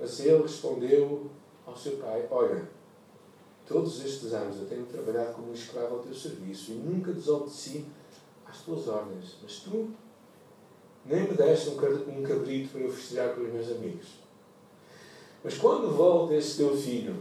Mas 0.00 0.18
ele 0.20 0.42
respondeu 0.42 1.30
ao 1.66 1.76
seu 1.76 1.98
pai: 1.98 2.26
Olha, 2.30 2.66
todos 3.68 4.02
estes 4.02 4.32
anos 4.32 4.58
eu 4.58 4.66
tenho 4.66 4.86
trabalhado 4.86 5.34
como 5.34 5.50
um 5.50 5.54
escravo 5.54 5.96
ao 5.96 6.00
teu 6.00 6.14
serviço 6.14 6.72
e 6.72 6.74
nunca 6.74 7.12
desobedeci 7.12 7.84
às 8.46 8.62
tuas 8.62 8.88
ordens, 8.88 9.36
mas 9.42 9.58
tu 9.60 9.90
nem 11.04 11.22
me 11.22 11.34
deste 11.34 11.70
um 11.70 12.22
cabrito 12.22 12.70
para 12.70 12.80
eu 12.80 12.92
festejar 12.92 13.34
com 13.34 13.42
os 13.42 13.52
meus 13.52 13.70
amigos. 13.70 14.06
Mas 15.42 15.56
quando 15.56 15.94
volta 15.94 16.34
esse 16.34 16.58
teu 16.58 16.76
filho, 16.76 17.16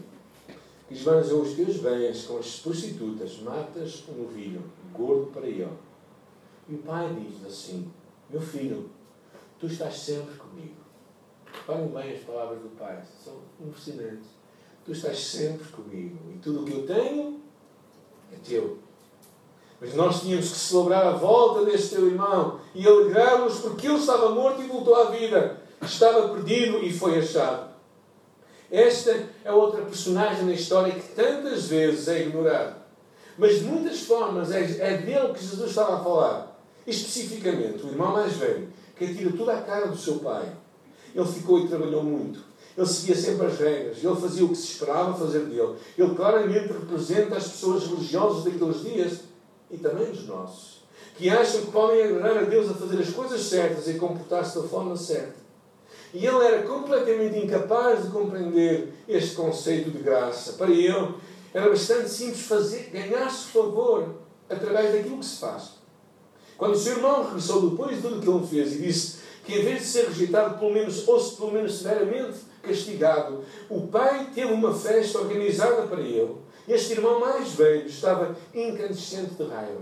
que 0.87 0.93
esbanjou 0.93 1.41
os 1.41 1.53
teus 1.53 1.77
bens 1.77 2.25
com 2.25 2.37
as 2.37 2.59
prostitutas, 2.59 3.39
matas 3.41 4.03
um 4.09 4.23
novilho, 4.23 4.63
gordo 4.93 5.27
para 5.31 5.47
ele. 5.47 5.69
E 6.67 6.75
o 6.75 6.79
pai 6.79 7.13
diz 7.13 7.45
assim: 7.45 7.91
Meu 8.29 8.41
filho, 8.41 8.89
tu 9.59 9.67
estás 9.67 9.95
sempre 9.95 10.35
comigo. 10.35 10.88
Reparem 11.53 11.87
bem 11.87 12.15
as 12.15 12.23
palavras 12.23 12.59
do 12.59 12.69
pai, 12.77 13.01
são 13.23 13.35
impressionantes. 13.59 14.27
Tu 14.85 14.91
estás 14.91 15.19
sempre 15.19 15.67
comigo 15.67 16.17
e 16.33 16.37
tudo 16.39 16.61
o 16.61 16.65
que 16.65 16.73
eu 16.73 16.87
tenho 16.87 17.39
é 18.33 18.37
teu. 18.47 18.77
Mas 19.81 19.93
nós 19.93 20.21
tínhamos 20.21 20.51
que 20.51 20.57
celebrar 20.57 21.05
a 21.05 21.11
volta 21.11 21.65
deste 21.65 21.95
teu 21.95 22.07
irmão 22.07 22.59
e 22.75 22.85
alegrarmos 22.85 23.59
porque 23.59 23.87
ele 23.87 23.97
estava 23.97 24.29
morto 24.29 24.61
e 24.61 24.67
voltou 24.67 24.95
à 24.95 25.05
vida. 25.05 25.61
Estava 25.81 26.29
perdido 26.29 26.83
e 26.83 26.91
foi 26.91 27.19
achado. 27.19 27.69
Esta 28.71 29.27
é 29.43 29.51
outra 29.51 29.81
personagem 29.83 30.45
na 30.45 30.53
história 30.53 30.93
que 30.93 31.15
tantas 31.15 31.65
vezes 31.67 32.07
é 32.07 32.21
ignorada. 32.21 32.77
Mas 33.37 33.59
de 33.59 33.65
muitas 33.65 34.01
formas 34.01 34.51
é, 34.51 34.59
é 34.59 34.97
dele 34.97 35.33
que 35.33 35.41
Jesus 35.43 35.69
estava 35.69 35.95
a 35.95 36.03
falar. 36.03 36.59
Especificamente, 36.85 37.83
o 37.85 37.89
irmão 37.89 38.11
mais 38.11 38.33
velho, 38.33 38.67
que 38.97 39.05
atira 39.05 39.31
toda 39.31 39.57
a 39.57 39.61
cara 39.61 39.87
do 39.87 39.97
seu 39.97 40.19
pai. 40.19 40.45
Ele 41.13 41.27
ficou 41.27 41.59
e 41.59 41.67
trabalhou 41.67 42.03
muito. 42.03 42.39
Ele 42.77 42.87
seguia 42.87 43.15
sempre 43.15 43.47
as 43.47 43.59
regras. 43.59 43.97
Ele 44.03 44.15
fazia 44.15 44.45
o 44.45 44.49
que 44.49 44.55
se 44.55 44.67
esperava 44.67 45.13
fazer 45.13 45.45
dele. 45.45 45.75
Ele 45.97 46.15
claramente 46.15 46.71
representa 46.71 47.35
as 47.35 47.47
pessoas 47.47 47.87
religiosas 47.87 48.43
daqueles 48.45 48.81
dias 48.81 49.19
e 49.69 49.77
também 49.77 50.09
os 50.09 50.25
nossos, 50.25 50.83
que 51.15 51.29
acham 51.29 51.61
que 51.61 51.71
podem 51.71 52.03
agradar 52.03 52.37
a 52.37 52.41
Deus 52.43 52.71
a 52.71 52.73
fazer 52.73 52.99
as 52.99 53.09
coisas 53.09 53.41
certas 53.41 53.87
e 53.87 53.95
comportar-se 53.95 54.59
da 54.59 54.67
forma 54.67 54.95
certa. 54.95 55.35
E 56.13 56.25
ele 56.25 56.43
era 56.43 56.63
completamente 56.63 57.37
incapaz 57.37 58.03
de 58.03 58.09
compreender 58.09 58.93
este 59.07 59.35
conceito 59.35 59.91
de 59.91 59.99
graça. 59.99 60.53
Para 60.53 60.71
ele, 60.71 61.13
era 61.53 61.69
bastante 61.69 62.09
simples 62.09 62.41
fazer, 62.41 62.89
ganhar-se 62.91 63.45
favor 63.47 64.15
através 64.49 64.93
daquilo 64.93 65.19
que 65.19 65.25
se 65.25 65.37
faz. 65.37 65.78
Quando 66.59 66.73
o 66.73 66.77
seu 66.77 66.97
irmão 66.97 67.23
regressou 67.23 67.71
depois 67.71 67.95
de 67.95 68.01
tudo 68.03 68.17
o 68.17 68.21
que 68.21 68.29
ele 68.29 68.47
fez 68.47 68.75
e 68.75 68.83
disse 68.83 69.19
que 69.43 69.57
em 69.57 69.63
vez 69.63 69.79
de 69.79 69.87
ser 69.87 70.07
rejeitado, 70.09 70.59
pelo 70.59 70.71
menos, 70.71 71.07
ou 71.07 71.19
se 71.19 71.35
pelo 71.35 71.51
menos 71.51 71.79
severamente 71.79 72.37
castigado, 72.61 73.43
o 73.67 73.87
pai 73.87 74.29
teve 74.35 74.53
uma 74.53 74.71
festa 74.71 75.17
organizada 75.17 75.87
para 75.87 76.01
ele 76.01 76.35
este 76.69 76.93
irmão 76.93 77.19
mais 77.19 77.53
velho 77.53 77.87
estava 77.87 78.35
incandescente 78.53 79.33
de 79.33 79.43
raiva. 79.43 79.81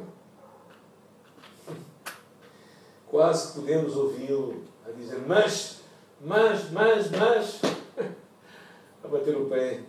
Quase 3.07 3.47
que 3.47 3.59
podemos 3.59 3.93
ouvi-lo 3.93 4.63
a 4.87 4.91
dizer: 4.91 5.21
Mas, 5.27 5.81
mas, 6.21 6.71
mas, 6.71 7.11
mas. 7.11 7.61
a 9.03 9.07
bater 9.09 9.35
o 9.35 9.49
pé. 9.49 9.81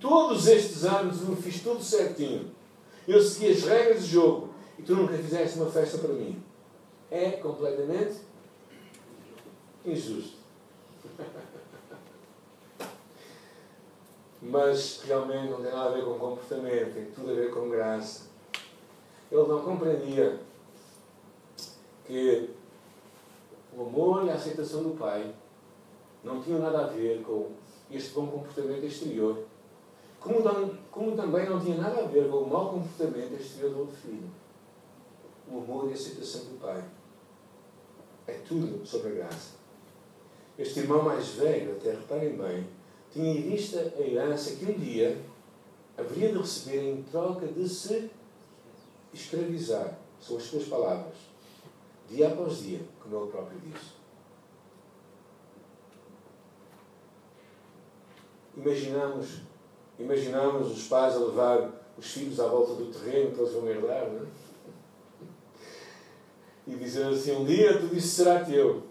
Todos 0.00 0.46
estes 0.46 0.84
anos 0.84 1.20
eu 1.28 1.36
fiz 1.36 1.60
tudo 1.60 1.82
certinho. 1.82 2.50
Eu 3.06 3.20
segui 3.20 3.52
as 3.52 3.62
regras 3.62 4.04
de 4.04 4.12
jogo 4.12 4.47
e 4.78 4.82
tu 4.82 4.94
nunca 4.94 5.14
fizeste 5.14 5.58
uma 5.58 5.70
festa 5.70 5.98
para 5.98 6.12
mim. 6.12 6.42
É 7.10 7.32
completamente 7.32 8.20
injusto. 9.84 10.38
mas 14.40 15.02
realmente 15.04 15.50
não 15.50 15.60
tem 15.60 15.72
nada 15.72 15.90
a 15.90 15.92
ver 15.92 16.04
com 16.04 16.18
comportamento, 16.18 16.94
tem 16.94 17.06
tudo 17.06 17.30
a 17.30 17.34
ver 17.34 17.50
com 17.50 17.68
graça. 17.68 18.28
Ele 19.30 19.46
não 19.46 19.60
compreendia 19.62 20.38
que 22.06 22.50
o 23.76 23.82
amor 23.82 24.24
e 24.24 24.30
a 24.30 24.34
aceitação 24.34 24.82
do 24.82 24.96
Pai 24.96 25.34
não 26.24 26.40
tinham 26.40 26.60
nada 26.60 26.84
a 26.84 26.86
ver 26.86 27.22
com 27.22 27.50
este 27.90 28.14
bom 28.14 28.26
comportamento 28.26 28.84
exterior, 28.84 29.44
como, 30.20 30.42
como 30.90 31.16
também 31.16 31.48
não 31.48 31.60
tinha 31.60 31.76
nada 31.76 32.00
a 32.00 32.06
ver 32.06 32.30
com 32.30 32.38
o 32.38 32.48
mau 32.48 32.70
comportamento 32.70 33.40
exterior 33.40 33.86
do 33.86 33.92
filho. 33.92 34.28
O 35.50 35.58
amor 35.58 35.88
e 35.88 35.92
a 35.92 35.94
aceitação 35.94 36.42
do 36.44 36.60
Pai. 36.60 36.84
É 38.26 38.34
tudo 38.46 38.84
sobre 38.86 39.12
a 39.12 39.14
graça. 39.14 39.52
Este 40.58 40.80
irmão 40.80 41.02
mais 41.02 41.28
velho, 41.28 41.72
até 41.72 41.92
reparem 41.92 42.36
bem, 42.36 42.66
tinha 43.12 43.32
em 43.32 43.42
vista 43.42 43.92
a 43.96 44.00
herança 44.00 44.56
que 44.56 44.64
um 44.66 44.78
dia 44.78 45.18
haveria 45.96 46.32
de 46.32 46.38
receber 46.38 46.92
em 46.92 47.02
troca 47.04 47.46
de 47.46 47.68
se 47.68 48.10
escravizar. 49.12 49.98
São 50.20 50.36
as 50.36 50.42
suas 50.42 50.64
palavras. 50.64 51.14
Dia 52.08 52.28
após 52.28 52.58
dia, 52.58 52.80
como 53.00 53.16
ele 53.16 53.30
próprio 53.30 53.58
disse. 53.60 53.98
Imaginamos, 58.56 59.40
imaginamos 59.98 60.72
os 60.72 60.88
pais 60.88 61.14
a 61.14 61.20
levar 61.20 61.70
os 61.96 62.06
filhos 62.06 62.40
à 62.40 62.46
volta 62.48 62.74
do 62.74 62.92
terreno 62.92 63.32
que 63.32 63.40
eles 63.40 63.52
vão 63.52 63.68
herdar, 63.68 64.08
não 64.08 64.22
é? 64.22 64.26
E 66.68 66.76
dizer 66.76 67.06
assim: 67.06 67.34
Um 67.34 67.46
dia 67.46 67.78
tudo 67.78 67.96
isso 67.96 68.08
será 68.08 68.44
teu. 68.44 68.82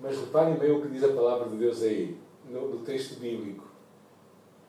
Mas 0.00 0.18
reparem 0.18 0.56
bem 0.56 0.72
o 0.72 0.82
que 0.82 0.88
diz 0.88 1.04
a 1.04 1.12
palavra 1.12 1.48
de 1.48 1.56
Deus 1.56 1.82
aí 1.82 2.18
no, 2.50 2.68
no 2.68 2.78
texto 2.80 3.20
bíblico. 3.20 3.64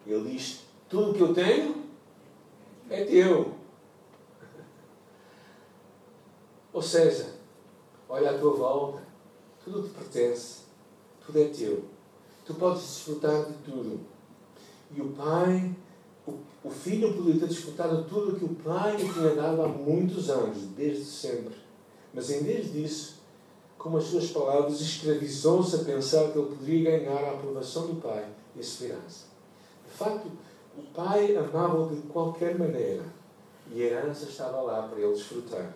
Ele 0.05 0.31
diz: 0.31 0.65
Tudo 0.87 1.15
que 1.15 1.21
eu 1.21 1.33
tenho 1.33 1.83
é 2.91 3.03
teu. 3.03 3.55
Ou 6.71 6.81
seja, 6.81 7.33
olha 8.07 8.31
à 8.31 8.37
tua 8.37 8.53
volta, 8.53 9.01
tudo 9.63 9.87
te 9.87 9.89
pertence, 9.89 10.59
tudo 11.25 11.39
é 11.39 11.45
teu. 11.45 11.85
Tu 12.45 12.53
podes 12.53 12.81
desfrutar 12.81 13.45
de 13.45 13.53
tudo. 13.63 13.99
E 14.91 15.01
o 15.01 15.09
Pai, 15.09 15.75
o, 16.27 16.33
o 16.63 16.69
Filho 16.69 17.15
podia 17.15 17.39
ter 17.39 17.47
desfrutado 17.47 18.03
de 18.03 18.09
tudo 18.09 18.37
que 18.37 18.45
o 18.45 18.55
Pai 18.55 18.95
lhe 18.95 19.11
tinha 19.11 19.35
dado 19.35 19.63
há 19.63 19.67
muitos 19.67 20.29
anos, 20.29 20.57
desde 20.75 21.05
sempre. 21.05 21.68
Mas 22.13 22.29
em 22.29 22.43
vez 22.43 22.71
disso, 22.71 23.19
com 23.77 23.95
as 23.95 24.05
suas 24.05 24.31
palavras, 24.31 24.81
escravizou-se 24.81 25.75
a 25.75 25.83
pensar 25.83 26.31
que 26.31 26.37
ele 26.37 26.55
poderia 26.55 26.99
ganhar 26.99 27.23
a 27.23 27.31
aprovação 27.31 27.87
do 27.87 28.01
Pai 28.01 28.27
e 28.55 28.59
a 28.59 28.61
esperança. 28.61 29.25
De 29.85 29.97
facto, 29.97 30.29
o 30.77 30.81
Pai 30.93 31.35
amava-o 31.35 31.95
de 31.95 32.01
qualquer 32.07 32.57
maneira 32.57 33.03
e 33.71 33.83
a 33.83 33.85
herança 33.85 34.25
estava 34.25 34.61
lá 34.61 34.83
para 34.83 34.99
ele 34.99 35.13
desfrutar. 35.13 35.73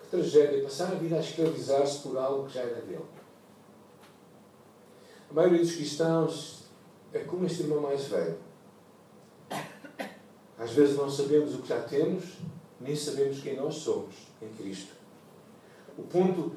Que 0.00 0.08
tragédia 0.10 0.62
passar 0.62 0.92
a 0.92 0.96
vida 0.96 1.16
a 1.16 1.20
escravizar-se 1.20 2.00
por 2.00 2.16
algo 2.18 2.46
que 2.46 2.54
já 2.54 2.60
era 2.60 2.80
dele. 2.82 3.04
A 5.30 5.34
maioria 5.34 5.60
dos 5.60 5.74
cristãos 5.74 6.64
é 7.12 7.20
como 7.20 7.46
este 7.46 7.62
irmão 7.62 7.80
mais 7.80 8.04
velho. 8.04 8.38
Às 10.58 10.70
vezes 10.70 10.96
não 10.96 11.10
sabemos 11.10 11.54
o 11.54 11.58
que 11.58 11.68
já 11.68 11.80
temos, 11.82 12.24
nem 12.80 12.96
sabemos 12.96 13.40
quem 13.40 13.56
nós 13.56 13.74
somos 13.74 14.14
em 14.40 14.48
Cristo. 14.56 14.94
O 15.98 16.02
ponto 16.02 16.52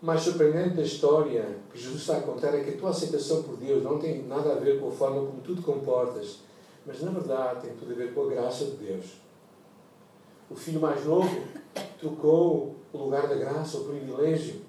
mais 0.00 0.20
surpreendente 0.20 0.76
da 0.76 0.82
história 0.82 1.56
que 1.72 1.78
Jesus 1.78 2.02
está 2.02 2.18
a 2.18 2.20
contar 2.20 2.54
é 2.54 2.62
que 2.62 2.70
a 2.70 2.76
tua 2.76 2.90
aceitação 2.90 3.42
por 3.42 3.56
Deus 3.56 3.82
não 3.82 3.98
tem 3.98 4.22
nada 4.24 4.52
a 4.52 4.56
ver 4.56 4.78
com 4.78 4.88
a 4.88 4.92
forma 4.92 5.26
como 5.26 5.40
tu 5.40 5.56
te 5.56 5.62
comportas, 5.62 6.40
mas 6.86 7.00
na 7.00 7.10
verdade 7.10 7.62
tem 7.62 7.74
tudo 7.74 7.92
a 7.92 7.96
ver 7.96 8.12
com 8.12 8.24
a 8.24 8.26
graça 8.26 8.66
de 8.66 8.72
Deus. 8.72 9.06
O 10.50 10.54
filho 10.54 10.80
mais 10.80 11.04
novo 11.04 11.42
trocou 11.98 12.76
o 12.92 12.98
lugar 12.98 13.26
da 13.26 13.34
graça, 13.34 13.78
o 13.78 13.84
privilégio, 13.84 14.60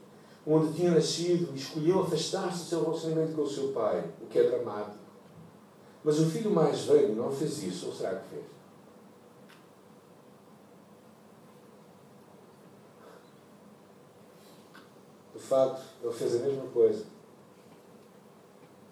onde 0.47 0.73
tinha 0.73 0.91
nascido 0.91 1.49
e 1.53 1.57
escolheu 1.57 1.99
afastar-se 1.99 2.59
do 2.59 2.69
seu 2.69 2.83
relacionamento 2.83 3.33
com 3.33 3.41
o 3.41 3.49
seu 3.49 3.69
pai, 3.69 4.03
o 4.21 4.27
que 4.27 4.39
é 4.39 4.43
dramático. 4.43 5.03
Mas 6.03 6.19
o 6.19 6.25
filho 6.27 6.51
mais 6.51 6.85
velho 6.85 7.15
não 7.15 7.31
fez 7.31 7.63
isso, 7.63 7.87
ou 7.87 7.93
será 7.93 8.15
que 8.15 8.29
fez? 8.29 8.54
Facto, 15.45 15.81
ele 16.03 16.13
fez 16.13 16.35
a 16.35 16.39
mesma 16.39 16.65
coisa. 16.67 17.05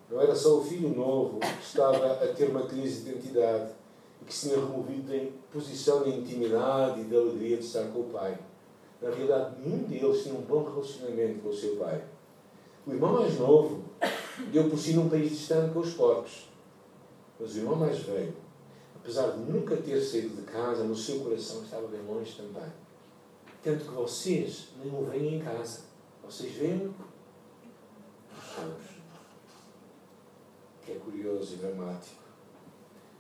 Não 0.10 0.22
era 0.22 0.36
só 0.36 0.60
o 0.60 0.63
filho 0.63 0.89
novo 0.89 1.39
que 1.39 1.63
estava 1.63 2.13
a 2.13 2.27
ter 2.27 2.50
uma 2.50 2.67
crise 2.67 3.03
de 3.03 3.12
identidade 3.12 3.72
e 4.22 4.25
que 4.25 4.33
se 4.33 4.50
tinha 4.50 4.60
removido 4.60 5.12
da 5.12 5.31
posição 5.51 6.03
de 6.03 6.12
intimidade 6.12 7.01
e 7.01 7.05
de 7.05 7.15
alegria 7.15 7.57
de 7.57 7.65
estar 7.65 7.86
com 7.86 8.01
o 8.01 8.10
pai. 8.10 8.38
Na 9.01 9.10
realidade, 9.10 9.55
nenhum 9.60 9.83
deles 9.83 10.24
tinha 10.24 10.36
um 10.36 10.41
bom 10.41 10.63
relacionamento 10.63 11.39
com 11.39 11.50
o 11.50 11.53
seu 11.53 11.75
pai. 11.77 12.03
O 12.86 12.91
irmão 12.91 13.13
mais 13.13 13.39
novo 13.39 13.83
deu 14.51 14.69
por 14.69 14.77
si 14.77 14.93
num 14.93 15.10
país 15.10 15.31
distante 15.31 15.74
com 15.74 15.79
os 15.79 15.93
porcos. 15.93 16.50
Mas 17.39 17.55
o 17.55 17.57
irmão 17.57 17.75
mais 17.75 18.00
velho, 18.00 18.33
apesar 18.95 19.31
de 19.31 19.39
nunca 19.39 19.75
ter 19.77 20.00
saído 20.01 20.36
de 20.36 20.43
casa, 20.43 20.83
no 20.83 20.95
seu 20.95 21.22
coração 21.22 21.63
estava 21.63 21.88
bem 21.88 22.01
longe 22.01 22.36
também. 22.36 22.72
Tanto 23.63 23.86
que 23.86 23.91
vocês 23.91 24.69
nem 24.81 24.93
o 24.93 25.05
veem 25.05 25.36
em 25.36 25.39
casa. 25.39 25.92
Vocês 26.25 26.53
veem 26.53 26.93
os 28.37 28.55
céus. 28.55 28.93
Que 30.85 30.93
é 30.93 30.95
curioso 30.95 31.53
e 31.53 31.57
dramático. 31.57 32.21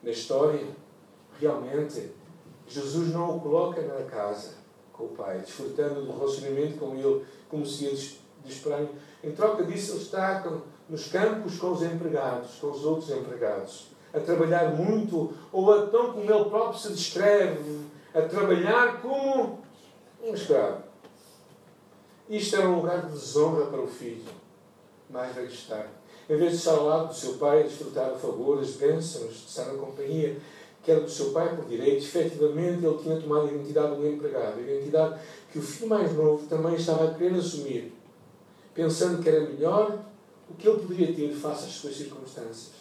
Na 0.01 0.11
história, 0.11 0.67
realmente, 1.39 2.11
Jesus 2.67 3.13
não 3.13 3.37
o 3.37 3.39
coloca 3.39 3.81
na 3.81 4.03
casa 4.05 4.55
com 4.91 5.05
o 5.05 5.09
Pai, 5.09 5.39
desfrutando 5.39 6.05
do 6.05 6.17
relacionamento 6.17 6.77
com 6.77 6.95
Ele, 6.95 7.25
como 7.49 7.65
se 7.65 7.85
ia 7.85 7.95
de 7.95 8.51
esperar. 8.51 8.85
Em 9.23 9.31
troca 9.31 9.63
disso, 9.63 9.93
ele 9.93 10.01
está 10.01 10.43
nos 10.89 11.07
campos 11.07 11.57
com 11.57 11.71
os 11.71 11.81
empregados, 11.81 12.55
com 12.59 12.71
os 12.71 12.83
outros 12.85 13.09
empregados, 13.09 13.87
a 14.13 14.19
trabalhar 14.19 14.75
muito, 14.75 15.33
ou 15.51 15.73
a, 15.73 15.87
tão 15.87 16.13
como 16.13 16.31
ele 16.31 16.45
próprio 16.45 16.79
se 16.79 16.91
descreve, 16.91 17.85
a 18.13 18.21
trabalhar 18.21 19.01
como 19.01 19.59
um 20.21 20.33
escravo. 20.33 20.82
Isto 22.33 22.55
era 22.55 22.67
um 22.67 22.77
lugar 22.77 23.05
de 23.05 23.11
desonra 23.11 23.67
para 23.67 23.79
o 23.79 23.87
filho, 23.87 24.23
mais 25.07 25.35
velho 25.35 25.47
estar. 25.47 25.87
Em 26.27 26.35
vez 26.35 26.49
de 26.49 26.57
estar 26.57 26.71
ao 26.71 26.87
lado 26.87 27.09
do 27.09 27.13
seu 27.13 27.33
pai, 27.33 27.59
a 27.59 27.63
desfrutar 27.63 28.11
o 28.11 28.17
favor, 28.17 28.59
as 28.59 28.71
bênçãos, 28.71 29.35
de 29.35 29.49
estar 29.49 29.65
na 29.65 29.75
companhia 29.75 30.37
que 30.81 30.91
era 30.91 31.01
do 31.01 31.09
seu 31.09 31.29
pai 31.29 31.55
por 31.55 31.65
direito, 31.65 32.03
efetivamente 32.03 32.83
ele 32.83 32.97
tinha 32.97 33.21
tomado 33.21 33.47
a 33.47 33.51
identidade 33.51 33.95
do 33.95 34.07
empregado, 34.07 34.57
a 34.57 34.61
identidade 34.61 35.19
que 35.51 35.59
o 35.59 35.61
filho 35.61 35.87
mais 35.87 36.11
novo 36.13 36.47
também 36.47 36.73
estava 36.73 37.07
a 37.07 37.13
querer 37.13 37.35
assumir, 37.35 37.93
pensando 38.73 39.21
que 39.21 39.29
era 39.29 39.41
melhor 39.41 39.99
o 40.49 40.55
que 40.55 40.67
ele 40.67 40.79
poderia 40.79 41.13
ter 41.13 41.31
face 41.35 41.65
às 41.65 41.71
suas 41.71 41.95
circunstâncias. 41.95 42.73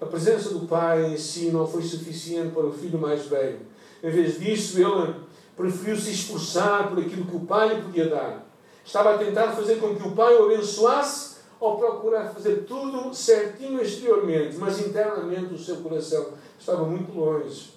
A 0.00 0.06
presença 0.06 0.48
do 0.48 0.66
pai 0.66 1.12
em 1.12 1.16
si 1.18 1.50
não 1.50 1.66
foi 1.66 1.82
suficiente 1.82 2.54
para 2.54 2.66
o 2.66 2.72
filho 2.72 2.98
mais 2.98 3.26
velho. 3.26 3.60
Em 4.02 4.10
vez 4.10 4.40
disso, 4.40 4.78
ele 4.80 5.14
preferiu 5.60 5.96
se 5.96 6.10
esforçar 6.10 6.88
por 6.88 6.98
aquilo 6.98 7.26
que 7.26 7.36
o 7.36 7.40
pai 7.40 7.74
lhe 7.74 7.82
podia 7.82 8.08
dar. 8.08 8.46
Estava 8.84 9.14
a 9.14 9.18
tentar 9.18 9.52
fazer 9.52 9.76
com 9.76 9.94
que 9.94 10.08
o 10.08 10.12
pai 10.12 10.34
o 10.34 10.46
abençoasse 10.46 11.36
ou 11.60 11.76
procurar 11.76 12.32
fazer 12.32 12.64
tudo 12.64 13.14
certinho 13.14 13.80
exteriormente, 13.82 14.56
mas 14.56 14.80
internamente 14.80 15.52
o 15.52 15.58
seu 15.58 15.76
coração 15.76 16.32
estava 16.58 16.84
muito 16.84 17.12
longe. 17.12 17.74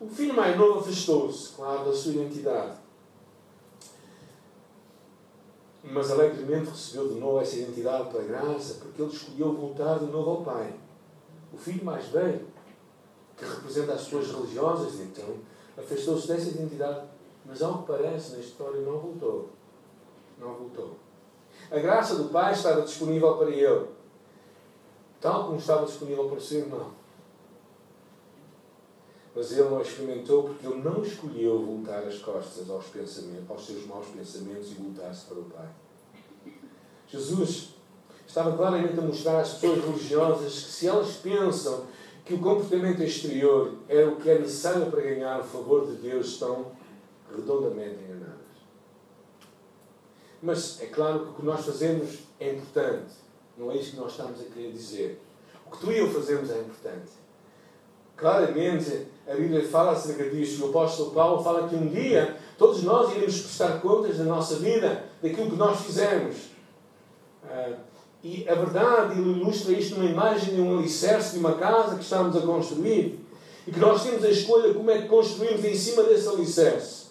O 0.00 0.08
filho 0.08 0.34
mais 0.34 0.58
novo 0.58 0.80
afastou-se, 0.80 1.52
claro, 1.52 1.84
da 1.84 1.94
sua 1.94 2.12
identidade. 2.12 2.72
Mas 5.84 6.10
alegremente 6.10 6.70
recebeu 6.70 7.08
de 7.08 7.20
novo 7.20 7.40
essa 7.40 7.56
identidade 7.56 8.10
pela 8.10 8.24
graça, 8.24 8.74
porque 8.80 9.00
ele 9.00 9.12
escolheu 9.12 9.52
voltar 9.54 9.98
de 9.98 10.06
novo 10.06 10.30
ao 10.30 10.42
Pai. 10.42 10.74
O 11.52 11.56
filho 11.56 11.84
mais 11.84 12.06
velho, 12.06 12.46
que 13.36 13.44
representa 13.44 13.92
as 13.92 14.04
pessoas 14.04 14.32
religiosas, 14.32 14.94
então, 15.00 15.36
afastou-se 15.76 16.28
dessa 16.28 16.50
identidade, 16.50 17.06
mas 17.44 17.62
ao 17.62 17.82
que 17.82 17.92
parece 17.92 18.32
na 18.32 18.38
história 18.38 18.80
não 18.80 18.98
voltou. 18.98 19.50
Não 20.38 20.54
voltou. 20.54 20.96
A 21.70 21.78
graça 21.78 22.16
do 22.16 22.30
Pai 22.30 22.52
estava 22.52 22.82
disponível 22.82 23.36
para 23.36 23.50
ele, 23.50 23.86
tal 25.20 25.46
como 25.46 25.56
estava 25.56 25.86
disponível 25.86 26.28
para 26.28 26.38
o 26.38 26.40
seu 26.40 26.60
irmão. 26.60 26.90
Mas 29.34 29.50
ele 29.50 29.68
não 29.68 29.80
experimentou 29.80 30.44
porque 30.44 30.66
ele 30.66 30.80
não 30.80 31.02
escolheu 31.02 31.64
voltar 31.64 32.04
as 32.04 32.18
costas 32.18 32.70
aos, 32.70 32.86
pensamentos, 32.86 33.50
aos 33.50 33.66
seus 33.66 33.84
maus 33.86 34.06
pensamentos 34.06 34.70
e 34.70 34.74
voltar-se 34.74 35.26
para 35.26 35.38
o 35.38 35.44
Pai. 35.44 35.68
Jesus 37.08 37.74
estava 38.26 38.56
claramente 38.56 38.98
a 38.98 39.02
mostrar 39.02 39.40
às 39.40 39.54
pessoas 39.54 39.84
religiosas 39.84 40.52
que 40.52 40.70
se 40.70 40.86
elas 40.86 41.16
pensam 41.16 41.86
que 42.24 42.34
o 42.34 42.38
comportamento 42.38 43.02
exterior 43.02 43.74
é 43.88 44.04
o 44.04 44.16
que 44.16 44.30
é 44.30 44.38
necessário 44.38 44.90
para 44.90 45.02
ganhar 45.02 45.40
o 45.40 45.44
favor 45.44 45.86
de 45.86 45.96
Deus, 45.96 46.28
estão 46.28 46.72
redondamente 47.30 48.02
enganadas. 48.02 48.34
Mas 50.42 50.80
é 50.80 50.86
claro 50.86 51.20
que 51.20 51.30
o 51.30 51.34
que 51.34 51.44
nós 51.44 51.64
fazemos 51.64 52.20
é 52.40 52.52
importante. 52.52 53.12
Não 53.58 53.70
é 53.70 53.76
isso 53.76 53.92
que 53.92 53.96
nós 53.96 54.12
estamos 54.12 54.40
a 54.40 54.44
querer 54.44 54.72
dizer. 54.72 55.20
O 55.66 55.70
que 55.70 55.78
tu 55.78 55.92
e 55.92 55.98
eu 55.98 56.10
fazemos 56.10 56.50
é 56.50 56.58
importante. 56.60 57.12
Claramente, 58.16 59.06
a 59.26 59.34
Bíblia 59.34 59.66
fala 59.68 59.92
acerca 59.92 60.28
disso. 60.30 60.64
O 60.64 60.68
apóstolo 60.70 61.10
Paulo 61.10 61.42
fala 61.42 61.68
que 61.68 61.74
um 61.74 61.88
dia 61.88 62.36
todos 62.56 62.82
nós 62.82 63.10
iremos 63.14 63.40
prestar 63.40 63.80
contas 63.80 64.18
da 64.18 64.24
nossa 64.24 64.56
vida, 64.56 65.04
daquilo 65.22 65.50
que 65.50 65.56
nós 65.56 65.80
fizemos. 65.80 66.36
Uh, 67.44 67.76
e 68.24 68.48
a 68.48 68.54
verdade, 68.54 69.20
ele 69.20 69.38
ilustra 69.38 69.72
isto 69.72 69.96
numa 69.96 70.10
imagem 70.10 70.54
de 70.54 70.60
um 70.62 70.78
alicerce 70.78 71.34
de 71.34 71.40
uma 71.40 71.56
casa 71.56 71.96
que 71.96 72.02
estamos 72.02 72.34
a 72.34 72.40
construir. 72.40 73.20
E 73.66 73.70
que 73.70 73.78
nós 73.78 74.02
temos 74.02 74.24
a 74.24 74.30
escolha 74.30 74.72
como 74.72 74.90
é 74.90 75.02
que 75.02 75.08
construímos 75.08 75.62
em 75.62 75.74
cima 75.76 76.04
desse 76.04 76.26
alicerce. 76.26 77.04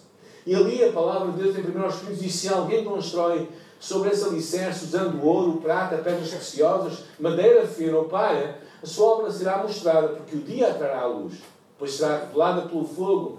E 0.44 0.52
ali 0.56 0.82
a 0.82 0.90
palavra 0.90 1.30
de 1.30 1.40
Deus 1.40 1.56
em 1.56 1.60
1 1.60 1.72
Coríntios 1.72 2.18
diz: 2.18 2.34
se 2.34 2.48
alguém 2.48 2.84
constrói 2.84 3.48
sobre 3.78 4.10
esse 4.10 4.24
alicerce 4.24 4.86
usando 4.86 5.24
ouro, 5.24 5.60
prata, 5.60 5.98
pedras 5.98 6.30
preciosas, 6.30 7.04
madeira 7.20 7.64
fina 7.64 7.96
ou 7.96 8.06
palha, 8.06 8.58
a 8.82 8.86
sua 8.86 9.18
obra 9.18 9.30
será 9.30 9.58
mostrada, 9.62 10.08
porque 10.08 10.34
o 10.34 10.40
dia 10.40 10.70
a 10.70 10.74
trará 10.74 11.06
luz, 11.06 11.34
pois 11.78 11.92
será 11.92 12.18
revelada 12.18 12.62
pelo 12.62 12.84
fogo, 12.84 13.38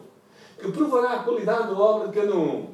que 0.58 0.72
provará 0.72 1.16
a 1.16 1.24
qualidade 1.24 1.68
da 1.68 1.78
obra 1.78 2.08
de 2.08 2.14
cada 2.14 2.36
um. 2.36 2.68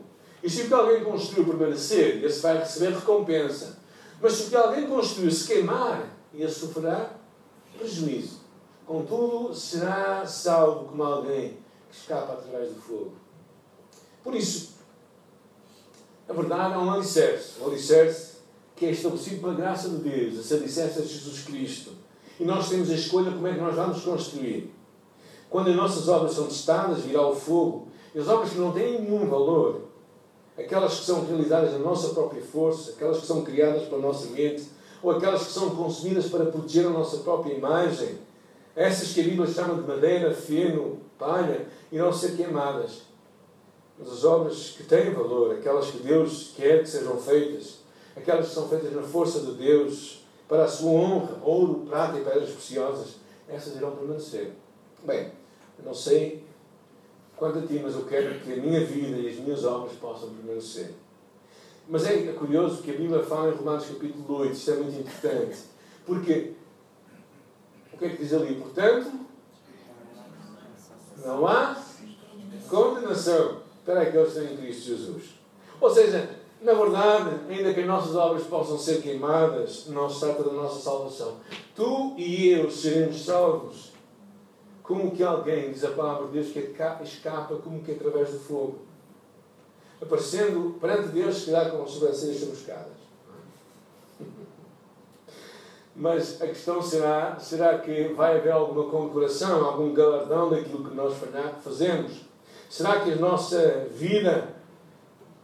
E 0.43 0.49
se 0.49 0.71
alguém 0.71 1.03
construiu 1.03 1.45
permanecer, 1.45 2.23
esse 2.23 2.39
vai 2.39 2.59
receber 2.59 2.93
recompensa. 2.93 3.80
Mas 4.21 4.33
se 4.33 4.55
alguém 4.55 4.87
construiu 4.87 5.31
se 5.31 5.47
queimar, 5.47 6.07
esse 6.33 6.59
sofrerá 6.59 7.11
prejuízo. 7.77 8.41
Contudo, 8.85 9.55
será 9.55 10.25
salvo 10.25 10.85
como 10.85 11.03
alguém 11.03 11.57
que 11.89 11.97
escapa 11.97 12.33
através 12.33 12.69
do 12.69 12.81
fogo. 12.81 13.13
Por 14.23 14.35
isso, 14.35 14.73
a 16.29 16.33
verdade 16.33 16.75
é 16.75 16.77
um 16.77 16.91
alicerce. 16.91 17.59
Um 17.61 17.67
alicerce 17.67 18.37
que 18.75 18.85
é 18.85 18.91
estabelecido 18.91 19.41
pela 19.41 19.53
graça 19.53 19.89
de 19.89 19.97
Deus. 19.97 20.39
Esse 20.39 20.53
alicerce 20.53 20.99
é 20.99 21.03
Jesus 21.03 21.43
Cristo. 21.43 21.91
E 22.39 22.45
nós 22.45 22.69
temos 22.69 22.89
a 22.89 22.95
escolha 22.95 23.31
como 23.31 23.47
é 23.47 23.53
que 23.53 23.59
nós 23.59 23.75
vamos 23.75 24.03
construir. 24.03 24.73
Quando 25.49 25.69
as 25.69 25.75
nossas 25.75 26.07
obras 26.07 26.33
são 26.33 26.47
testadas, 26.47 27.01
virá 27.01 27.27
o 27.27 27.35
fogo. 27.35 27.87
E 28.13 28.19
as 28.19 28.27
obras 28.27 28.51
que 28.51 28.57
não 28.57 28.71
têm 28.71 29.01
nenhum 29.01 29.27
valor, 29.27 29.90
aquelas 30.61 30.99
que 30.99 31.05
são 31.05 31.25
realizadas 31.25 31.73
na 31.73 31.79
nossa 31.79 32.09
própria 32.09 32.41
força, 32.41 32.91
aquelas 32.91 33.19
que 33.19 33.27
são 33.27 33.43
criadas 33.43 33.83
pela 33.83 34.01
nossa 34.01 34.27
mente, 34.27 34.63
ou 35.03 35.11
aquelas 35.11 35.45
que 35.45 35.51
são 35.51 35.75
consumidas 35.75 36.27
para 36.27 36.45
proteger 36.45 36.87
a 36.87 36.89
nossa 36.89 37.17
própria 37.17 37.53
imagem, 37.53 38.17
essas 38.75 39.11
que 39.11 39.21
a 39.21 39.23
Bíblia 39.23 39.47
chama 39.47 39.81
de 39.81 39.87
madeira, 39.87 40.33
feno, 40.33 40.99
palha, 41.17 41.67
irão 41.91 42.11
ser 42.13 42.35
queimadas. 42.35 43.01
Mas 43.97 44.11
as 44.11 44.23
obras 44.23 44.73
que 44.77 44.83
têm 44.83 45.11
valor, 45.11 45.55
aquelas 45.55 45.91
que 45.91 45.99
Deus 45.99 46.53
quer 46.55 46.81
que 46.81 46.89
sejam 46.89 47.17
feitas, 47.17 47.79
aquelas 48.15 48.47
que 48.47 48.53
são 48.53 48.67
feitas 48.67 48.93
na 48.93 49.03
força 49.03 49.41
de 49.41 49.53
Deus, 49.53 50.23
para 50.47 50.65
a 50.65 50.67
sua 50.67 50.91
honra, 50.91 51.37
ouro, 51.43 51.85
prata 51.87 52.17
e 52.17 52.23
pedras 52.23 52.49
preciosas, 52.49 53.15
essas 53.47 53.75
irão 53.75 53.91
permanecer. 53.91 54.51
Bem, 55.03 55.31
não 55.83 55.93
sei 55.93 56.40
quanto 57.41 57.57
a 57.57 57.61
ti, 57.63 57.81
mas 57.83 57.95
eu 57.95 58.05
quero 58.05 58.39
que 58.39 58.53
a 58.53 58.57
minha 58.57 58.85
vida 58.85 59.17
e 59.17 59.27
as 59.27 59.37
minhas 59.37 59.65
obras 59.65 59.93
possam 59.93 60.29
permanecer. 60.29 60.93
Mas 61.89 62.05
é 62.05 62.31
curioso 62.33 62.83
que 62.83 62.91
a 62.91 62.93
Bíblia 62.93 63.23
fala 63.23 63.49
em 63.49 63.55
Romanos 63.55 63.87
capítulo 63.87 64.41
8, 64.41 64.53
isto 64.53 64.69
é 64.69 64.75
muito 64.75 64.99
importante. 64.99 65.57
Porque 66.05 66.53
o 67.91 67.97
que 67.97 68.05
é 68.05 68.09
que 68.09 68.17
diz 68.17 68.31
ali? 68.31 68.61
Portanto, 68.61 69.11
não 71.25 71.47
há 71.47 71.83
condenação 72.69 73.57
para 73.83 74.03
aqueles 74.03 74.33
que 74.33 74.39
têm 74.39 74.57
Cristo 74.57 74.83
Jesus. 74.83 75.23
Ou 75.81 75.89
seja, 75.89 76.29
na 76.61 76.73
verdade, 76.73 77.39
ainda 77.49 77.73
que 77.73 77.79
as 77.79 77.87
nossas 77.87 78.15
obras 78.15 78.43
possam 78.43 78.77
ser 78.77 79.01
queimadas, 79.01 79.87
não 79.87 80.07
se 80.07 80.19
trata 80.19 80.43
da 80.43 80.51
nossa 80.51 80.79
salvação. 80.79 81.37
Tu 81.75 82.13
e 82.19 82.49
eu 82.49 82.69
seremos 82.69 83.25
salvos 83.25 83.90
como 84.91 85.11
que 85.11 85.23
alguém, 85.23 85.71
diz 85.71 85.85
a 85.85 85.91
palavra 85.91 86.27
de 86.27 86.33
Deus, 86.33 86.51
que 86.51 86.59
escapa 87.01 87.55
como 87.55 87.81
que 87.81 87.93
através 87.93 88.31
do 88.31 88.39
fogo. 88.39 88.79
Aparecendo 90.01 90.77
perante 90.81 91.07
Deus, 91.09 91.37
se 91.37 91.45
calhar 91.45 91.71
com 91.71 91.83
as 91.83 91.91
sobrancelhas 91.91 92.41
chamuscadas. 92.41 93.01
Mas 95.95 96.41
a 96.41 96.47
questão 96.47 96.81
será, 96.81 97.39
será 97.39 97.77
que 97.77 98.09
vai 98.09 98.37
haver 98.37 98.51
alguma 98.51 98.91
condecoração, 98.91 99.63
algum 99.63 99.93
galardão 99.93 100.49
daquilo 100.49 100.89
que 100.89 100.93
nós 100.93 101.15
fazemos? 101.63 102.25
Será 102.69 102.99
que 102.99 103.13
a 103.13 103.15
nossa 103.15 103.87
vida 103.91 104.49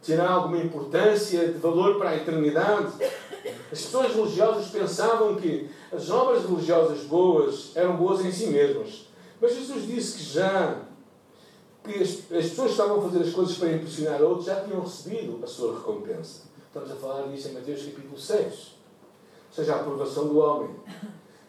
terá 0.04 0.28
alguma 0.28 0.58
importância 0.58 1.48
de 1.48 1.58
valor 1.58 1.96
para 1.96 2.10
a 2.10 2.16
eternidade? 2.16 2.92
As 3.72 3.80
pessoas 3.80 4.14
religiosas 4.14 4.68
pensavam 4.68 5.36
que 5.36 5.70
as 5.90 6.10
obras 6.10 6.44
religiosas 6.44 7.04
boas 7.04 7.74
eram 7.74 7.96
boas 7.96 8.22
em 8.22 8.30
si 8.30 8.48
mesmas 8.48 9.07
Mas 9.40 9.54
Jesus 9.54 9.86
disse 9.86 10.18
que 10.18 10.24
já 10.24 10.82
que 11.84 12.02
as, 12.02 12.10
as 12.10 12.50
pessoas 12.50 12.66
que 12.66 12.72
estavam 12.72 12.98
a 12.98 13.02
fazer 13.02 13.20
as 13.20 13.32
coisas 13.32 13.56
para 13.56 13.72
impressionar 13.72 14.20
outros 14.22 14.46
já 14.46 14.60
tinham 14.62 14.80
recebido 14.80 15.40
a 15.42 15.46
sua 15.46 15.78
recompensa. 15.78 16.42
Estamos 16.66 16.90
a 16.90 16.96
falar 16.96 17.28
disso 17.28 17.48
em 17.48 17.52
Mateus 17.52 17.82
capítulo 17.82 18.18
6. 18.18 18.44
Ou 18.44 19.54
seja, 19.54 19.74
a 19.74 19.80
aprovação 19.80 20.28
do 20.28 20.38
homem. 20.38 20.70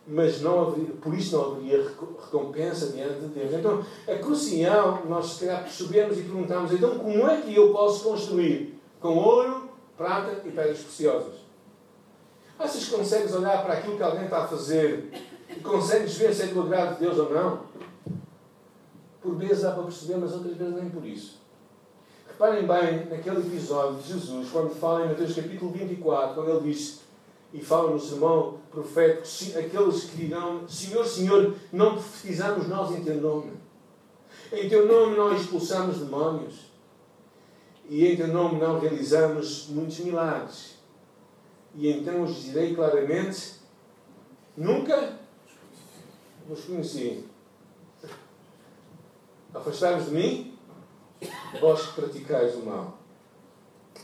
Mas 0.07 0.41
não 0.41 0.67
haveria, 0.67 0.93
por 0.95 1.13
isso 1.13 1.35
não 1.35 1.51
haveria 1.51 1.83
recompensa 1.83 2.87
diante 2.87 3.19
de 3.19 3.27
Deus. 3.27 3.53
Então, 3.53 3.85
é 4.07 4.17
crucial 4.17 5.03
nós, 5.07 5.33
se 5.33 5.45
calhar, 5.45 5.63
percebermos 5.63 6.17
e 6.17 6.23
perguntarmos: 6.23 6.71
então, 6.71 6.97
como 6.97 7.27
é 7.29 7.41
que 7.41 7.53
eu 7.53 7.71
posso 7.71 8.03
construir? 8.05 8.81
Com 8.99 9.17
ouro, 9.17 9.69
prata 9.95 10.41
e 10.45 10.51
pedras 10.51 10.79
preciosas. 10.79 11.35
Achas 12.57 12.85
que 12.85 12.95
consegues 12.95 13.33
olhar 13.35 13.63
para 13.63 13.75
aquilo 13.75 13.97
que 13.97 14.03
alguém 14.03 14.23
está 14.23 14.43
a 14.43 14.47
fazer 14.47 15.11
e 15.49 15.59
consegues 15.59 16.17
ver 16.17 16.33
se 16.33 16.43
é 16.43 16.47
do 16.47 16.61
agrado 16.61 16.95
de 16.95 17.05
Deus 17.05 17.17
ou 17.17 17.29
não? 17.29 17.69
Por 19.21 19.35
vezes 19.35 19.63
dá 19.63 19.71
para 19.71 19.83
perceber, 19.83 20.17
mas 20.17 20.33
outras 20.33 20.55
vezes 20.55 20.75
nem 20.75 20.89
por 20.89 21.05
isso. 21.05 21.39
Reparem 22.27 22.65
bem 22.65 23.05
naquele 23.09 23.39
episódio 23.39 24.01
de 24.01 24.13
Jesus, 24.13 24.49
quando 24.49 24.69
fala 24.69 25.05
em 25.05 25.09
Mateus 25.09 25.35
capítulo 25.35 25.71
24, 25.71 26.35
quando 26.35 26.49
ele 26.49 26.71
diz, 26.71 27.01
e 27.53 27.61
fala 27.61 27.91
no 27.91 27.99
sermão 27.99 28.59
profético, 28.71 29.59
aqueles 29.59 30.03
que 30.03 30.17
dirão, 30.17 30.67
Senhor, 30.67 31.05
Senhor, 31.05 31.55
não 31.71 31.93
profetizamos 31.93 32.67
nós 32.67 32.95
em 32.95 33.03
teu 33.03 33.19
nome. 33.19 33.51
Em 34.51 34.69
teu 34.69 34.87
nome 34.87 35.17
não 35.17 35.35
expulsamos 35.35 35.99
demónios. 35.99 36.69
E 37.89 38.05
em 38.05 38.15
teu 38.15 38.27
nome 38.27 38.59
não 38.59 38.79
realizamos 38.79 39.67
muitos 39.69 39.99
milagres. 39.99 40.77
E 41.75 41.89
então 41.89 42.23
os 42.23 42.43
direi 42.43 42.75
claramente, 42.75 43.55
nunca 44.55 45.17
vos 46.47 46.65
conheci. 46.65 47.28
Afastai-vos 49.53 50.05
de 50.05 50.11
mim, 50.11 50.57
vós 51.59 51.87
que 51.87 52.01
praticais 52.01 52.55
o 52.55 52.65
mal. 52.65 52.97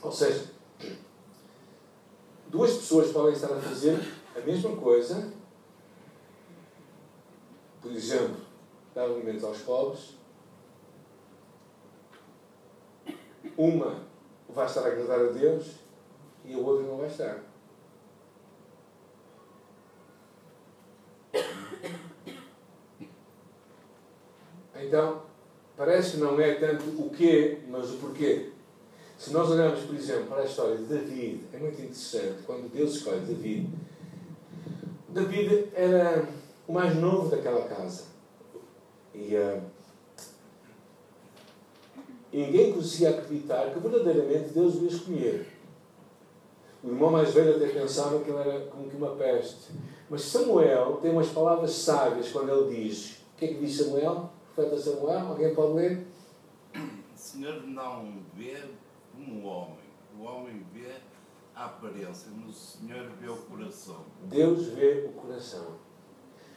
Ou 0.02 0.12
seja, 0.12 0.52
duas 2.48 2.74
pessoas 2.74 3.12
podem 3.12 3.34
estar 3.34 3.54
a 3.54 3.62
fazer 3.62 4.00
a 4.36 4.40
mesma 4.40 4.76
coisa, 4.76 5.32
por 7.82 7.92
exemplo, 7.92 8.38
dar 8.94 9.04
alimentos 9.04 9.44
aos 9.44 9.60
pobres. 9.60 10.16
Uma 13.58 14.04
vai 14.50 14.66
estar 14.66 14.82
a 14.82 14.88
agradar 14.88 15.20
a 15.20 15.32
Deus 15.32 15.76
e 16.44 16.54
a 16.54 16.58
outra 16.58 16.86
não 16.86 16.98
vai 16.98 17.08
estar. 17.08 17.44
Então, 24.76 25.24
parece 25.78 26.12
que 26.12 26.18
não 26.18 26.40
é 26.40 26.56
tanto 26.56 26.84
o 27.02 27.10
quê, 27.10 27.60
mas 27.70 27.92
o 27.92 27.98
porquê. 27.98 28.50
Se 29.18 29.32
nós 29.32 29.50
olharmos, 29.50 29.82
por 29.82 29.96
exemplo, 29.96 30.26
para 30.26 30.42
a 30.42 30.46
história 30.46 30.78
de 30.78 30.84
David, 30.84 31.42
é 31.54 31.58
muito 31.58 31.82
interessante, 31.82 32.44
quando 32.46 32.72
Deus 32.72 32.96
escolhe 32.96 33.22
David, 33.22 33.70
David 35.10 35.70
era 35.74 36.28
o 36.68 36.74
mais 36.74 36.96
novo 36.96 37.30
daquela 37.30 37.66
casa. 37.68 38.04
E, 39.14 39.36
uh, 39.36 39.62
ninguém 42.34 42.74
conseguia 42.74 43.12
acreditar 43.12 43.72
que 43.72 43.80
verdadeiramente 43.80 44.50
Deus 44.50 44.76
o 44.76 44.86
escolher. 44.86 45.48
O 46.84 46.90
irmão 46.90 47.10
mais 47.10 47.34
velho 47.34 47.56
até 47.56 47.70
pensava 47.70 48.20
que 48.20 48.30
ele 48.30 48.40
era 48.40 48.66
como 48.66 48.90
que 48.90 48.98
uma 48.98 49.16
peste. 49.16 49.72
Mas 50.10 50.22
Samuel 50.24 51.00
tem 51.02 51.12
umas 51.12 51.30
palavras 51.30 51.72
sábias 51.72 52.30
quando 52.30 52.50
ele 52.50 52.84
diz: 52.84 53.20
O 53.34 53.38
que 53.38 53.46
é 53.46 53.48
que 53.48 53.56
diz 53.56 53.78
Samuel? 53.78 54.30
Profeta 54.56 54.78
Samuel, 54.78 55.28
alguém 55.28 55.54
pode 55.54 55.74
ler? 55.74 56.08
O 56.74 57.18
Senhor 57.18 57.62
não 57.68 58.24
vê 58.34 58.64
como 59.14 59.42
o 59.42 59.46
homem. 59.46 59.86
O 60.18 60.24
homem 60.24 60.66
vê 60.74 60.92
a 61.54 61.66
aparência, 61.66 62.32
mas 62.34 62.50
o 62.50 62.54
Senhor 62.54 63.06
vê 63.20 63.28
o 63.28 63.36
coração. 63.36 64.06
Deus 64.24 64.68
vê 64.68 65.10
o 65.10 65.12
coração. 65.12 65.76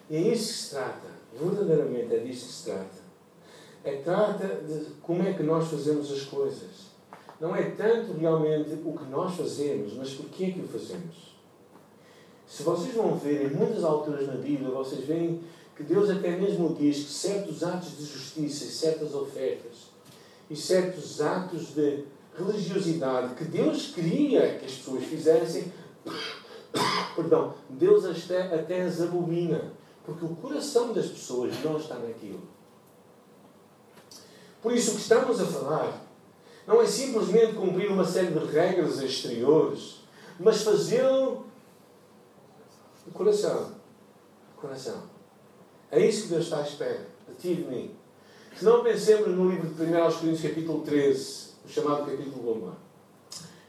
E 0.08 0.16
é 0.16 0.20
isso 0.20 0.46
que 0.46 0.58
se 0.58 0.70
trata. 0.70 1.08
Verdadeiramente 1.34 2.14
é 2.14 2.18
disso 2.20 2.46
que 2.46 2.52
se 2.52 2.64
trata. 2.66 3.08
É 3.82 3.96
trata 3.96 4.46
de 4.46 4.92
como 5.02 5.24
é 5.24 5.32
que 5.32 5.42
nós 5.42 5.68
fazemos 5.68 6.12
as 6.12 6.22
coisas. 6.22 6.92
Não 7.40 7.54
é 7.54 7.70
tanto 7.72 8.12
realmente 8.12 8.74
o 8.84 8.96
que 8.96 9.04
nós 9.06 9.34
fazemos, 9.34 9.94
mas 9.94 10.14
porquê 10.14 10.44
é 10.44 10.50
que 10.52 10.60
o 10.60 10.68
fazemos. 10.68 11.36
Se 12.46 12.62
vocês 12.62 12.94
vão 12.94 13.16
ver 13.16 13.50
em 13.50 13.54
muitas 13.56 13.82
alturas 13.82 14.26
na 14.28 14.34
Bíblia, 14.34 14.70
vocês 14.70 15.04
veem 15.04 15.42
que 15.78 15.84
Deus 15.84 16.10
até 16.10 16.36
mesmo 16.36 16.74
diz 16.74 17.04
que 17.04 17.12
certos 17.12 17.62
atos 17.62 17.96
de 17.96 18.04
justiça 18.04 18.64
e 18.64 18.68
certas 18.68 19.14
ofertas 19.14 19.92
e 20.50 20.56
certos 20.56 21.20
atos 21.20 21.72
de 21.72 22.04
religiosidade 22.36 23.36
que 23.36 23.44
Deus 23.44 23.92
queria 23.92 24.58
que 24.58 24.66
as 24.66 24.72
pessoas 24.72 25.04
fizessem, 25.04 25.72
perdão, 27.14 27.54
Deus 27.70 28.04
até, 28.04 28.52
até 28.52 28.82
as 28.82 29.00
abomina, 29.00 29.70
porque 30.04 30.24
o 30.24 30.34
coração 30.34 30.92
das 30.92 31.06
pessoas 31.06 31.54
não 31.62 31.76
está 31.76 31.94
naquilo. 31.94 32.42
Por 34.60 34.72
isso, 34.72 34.90
o 34.90 34.94
que 34.94 35.02
estamos 35.02 35.40
a 35.40 35.46
falar 35.46 36.02
não 36.66 36.82
é 36.82 36.86
simplesmente 36.86 37.54
cumprir 37.54 37.88
uma 37.88 38.04
série 38.04 38.32
de 38.32 38.44
regras 38.46 39.00
exteriores, 39.00 40.00
mas 40.40 40.62
fazê-lo 40.62 41.46
do 43.06 43.12
coração. 43.12 43.74
Coração. 44.56 45.17
É 45.90 46.04
isso 46.04 46.24
que 46.24 46.28
Deus 46.28 46.44
está 46.44 46.58
à 46.58 46.62
espera, 46.62 47.06
de 47.26 47.34
ti 47.36 47.48
e 47.52 47.54
de 47.56 47.64
mim. 47.64 47.90
Se 48.54 48.64
não 48.64 48.82
pensemos 48.82 49.28
no 49.28 49.50
livro 49.50 49.68
de 49.68 49.82
1 49.82 49.86
Coríntios, 49.86 50.42
capítulo 50.42 50.82
13, 50.82 51.48
o 51.64 51.68
chamado 51.68 52.04
capítulo 52.04 52.42
do 52.42 52.50
amor. 52.50 52.74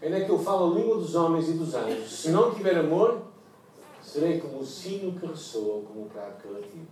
Ainda 0.02 0.18
é 0.18 0.26
que 0.26 0.30
eu 0.30 0.40
falo 0.40 0.72
a 0.72 0.76
língua 0.76 0.98
dos 0.98 1.16
homens 1.16 1.48
e 1.48 1.54
dos 1.54 1.74
anjos. 1.76 2.12
Se 2.12 2.30
não 2.30 2.54
tiver 2.54 2.78
amor, 2.78 3.22
serei 4.02 4.40
como 4.40 4.60
o 4.60 4.66
sino 4.66 5.18
que 5.18 5.26
ressoa, 5.26 5.82
como 5.84 6.06
o 6.06 6.10
prato 6.10 6.46
relativo. 6.48 6.88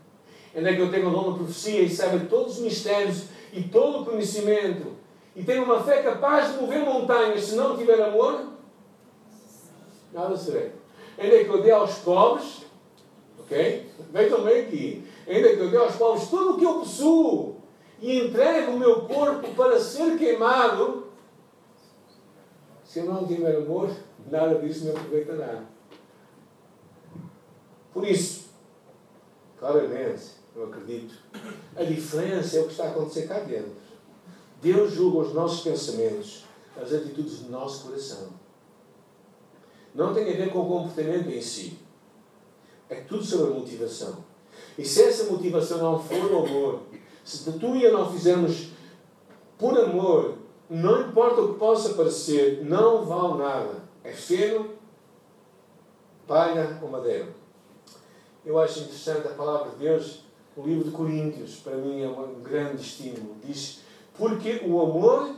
Ainda 0.56 0.70
é 0.70 0.76
que 0.76 0.82
eu 0.82 0.92
tenha 0.92 1.08
o 1.08 1.12
dom 1.12 1.32
da 1.32 1.38
profecia 1.38 1.82
e 1.82 1.90
saiba 1.90 2.26
todos 2.26 2.58
os 2.58 2.64
mistérios 2.64 3.24
e 3.52 3.64
todo 3.64 4.02
o 4.02 4.06
conhecimento, 4.06 4.96
e 5.36 5.44
tenha 5.44 5.62
uma 5.62 5.84
fé 5.84 6.02
capaz 6.02 6.54
de 6.54 6.62
mover 6.62 6.80
montanhas, 6.80 7.44
se 7.44 7.56
não 7.56 7.78
tiver 7.78 8.02
amor, 8.02 8.54
nada 10.14 10.38
serei. 10.38 10.72
Ainda 11.18 11.36
é 11.36 11.44
que 11.44 11.50
eu 11.50 11.62
dê 11.62 11.72
aos 11.72 11.96
pobres, 11.96 12.66
ok? 13.40 13.90
Vejam 14.12 14.44
bem 14.44 14.62
aqui 14.62 15.08
ainda 15.28 15.56
que 15.56 15.60
eu 15.60 15.70
dê 15.70 15.78
aos 15.78 15.96
povos 15.96 16.30
tudo 16.30 16.54
o 16.54 16.58
que 16.58 16.66
eu 16.66 16.80
possuo 16.80 17.58
e 18.00 18.20
entregue 18.20 18.72
o 18.72 18.80
meu 18.80 19.02
corpo 19.02 19.54
para 19.56 19.80
ser 19.80 20.18
queimado, 20.18 21.08
se 22.84 23.00
eu 23.00 23.06
não 23.06 23.28
tiver 23.28 23.58
amor, 23.58 23.92
nada 24.30 24.56
disso 24.60 24.86
me 24.86 24.92
aproveitará. 24.92 25.64
Por 27.94 28.08
isso, 28.08 28.50
claramente, 29.60 30.32
eu 30.56 30.66
acredito, 30.66 31.16
a 31.76 31.84
diferença 31.84 32.58
é 32.58 32.62
o 32.62 32.66
que 32.66 32.72
está 32.72 32.86
a 32.86 32.90
acontecer 32.92 33.28
cá 33.28 33.40
dentro. 33.40 33.76
Deus 34.62 34.92
julga 34.94 35.28
os 35.28 35.34
nossos 35.34 35.62
pensamentos, 35.62 36.46
as 36.82 36.94
atitudes 36.94 37.40
do 37.40 37.52
nosso 37.52 37.86
coração. 37.86 38.30
Não 39.94 40.14
tem 40.14 40.32
a 40.32 40.38
ver 40.38 40.52
com 40.52 40.60
o 40.60 40.68
comportamento 40.68 41.30
em 41.30 41.42
si. 41.42 41.80
É 42.90 43.02
tudo 43.02 43.24
sobre 43.24 43.54
a 43.54 43.60
motivação. 43.60 44.24
E 44.78 44.86
se 44.86 45.04
essa 45.04 45.32
motivação 45.32 45.80
não 45.80 46.00
for 46.00 46.32
o 46.32 46.46
amor, 46.46 46.82
se 47.24 47.52
tu 47.54 47.76
e 47.76 47.84
eu 47.84 47.94
não 47.94 48.12
fizermos 48.12 48.70
por 49.58 49.78
amor, 49.78 50.36
não 50.70 51.10
importa 51.10 51.42
o 51.42 51.54
que 51.54 51.60
possa 51.60 51.94
parecer, 51.94 52.64
não 52.64 53.04
vale 53.06 53.40
nada. 53.40 53.84
É 54.04 54.12
feno, 54.12 54.70
palha 56.28 56.80
ou 56.82 56.90
madeira. 56.90 57.28
Eu 58.46 58.60
acho 58.60 58.80
interessante 58.80 59.28
a 59.28 59.32
palavra 59.32 59.72
de 59.72 59.78
Deus, 59.78 60.22
o 60.56 60.62
livro 60.62 60.86
de 60.86 60.92
Coríntios, 60.92 61.56
para 61.56 61.76
mim 61.76 62.02
é 62.02 62.08
um 62.08 62.42
grande 62.42 62.82
estímulo. 62.82 63.36
Diz: 63.44 63.82
Porque 64.18 64.62
o 64.66 64.82
amor 64.82 65.36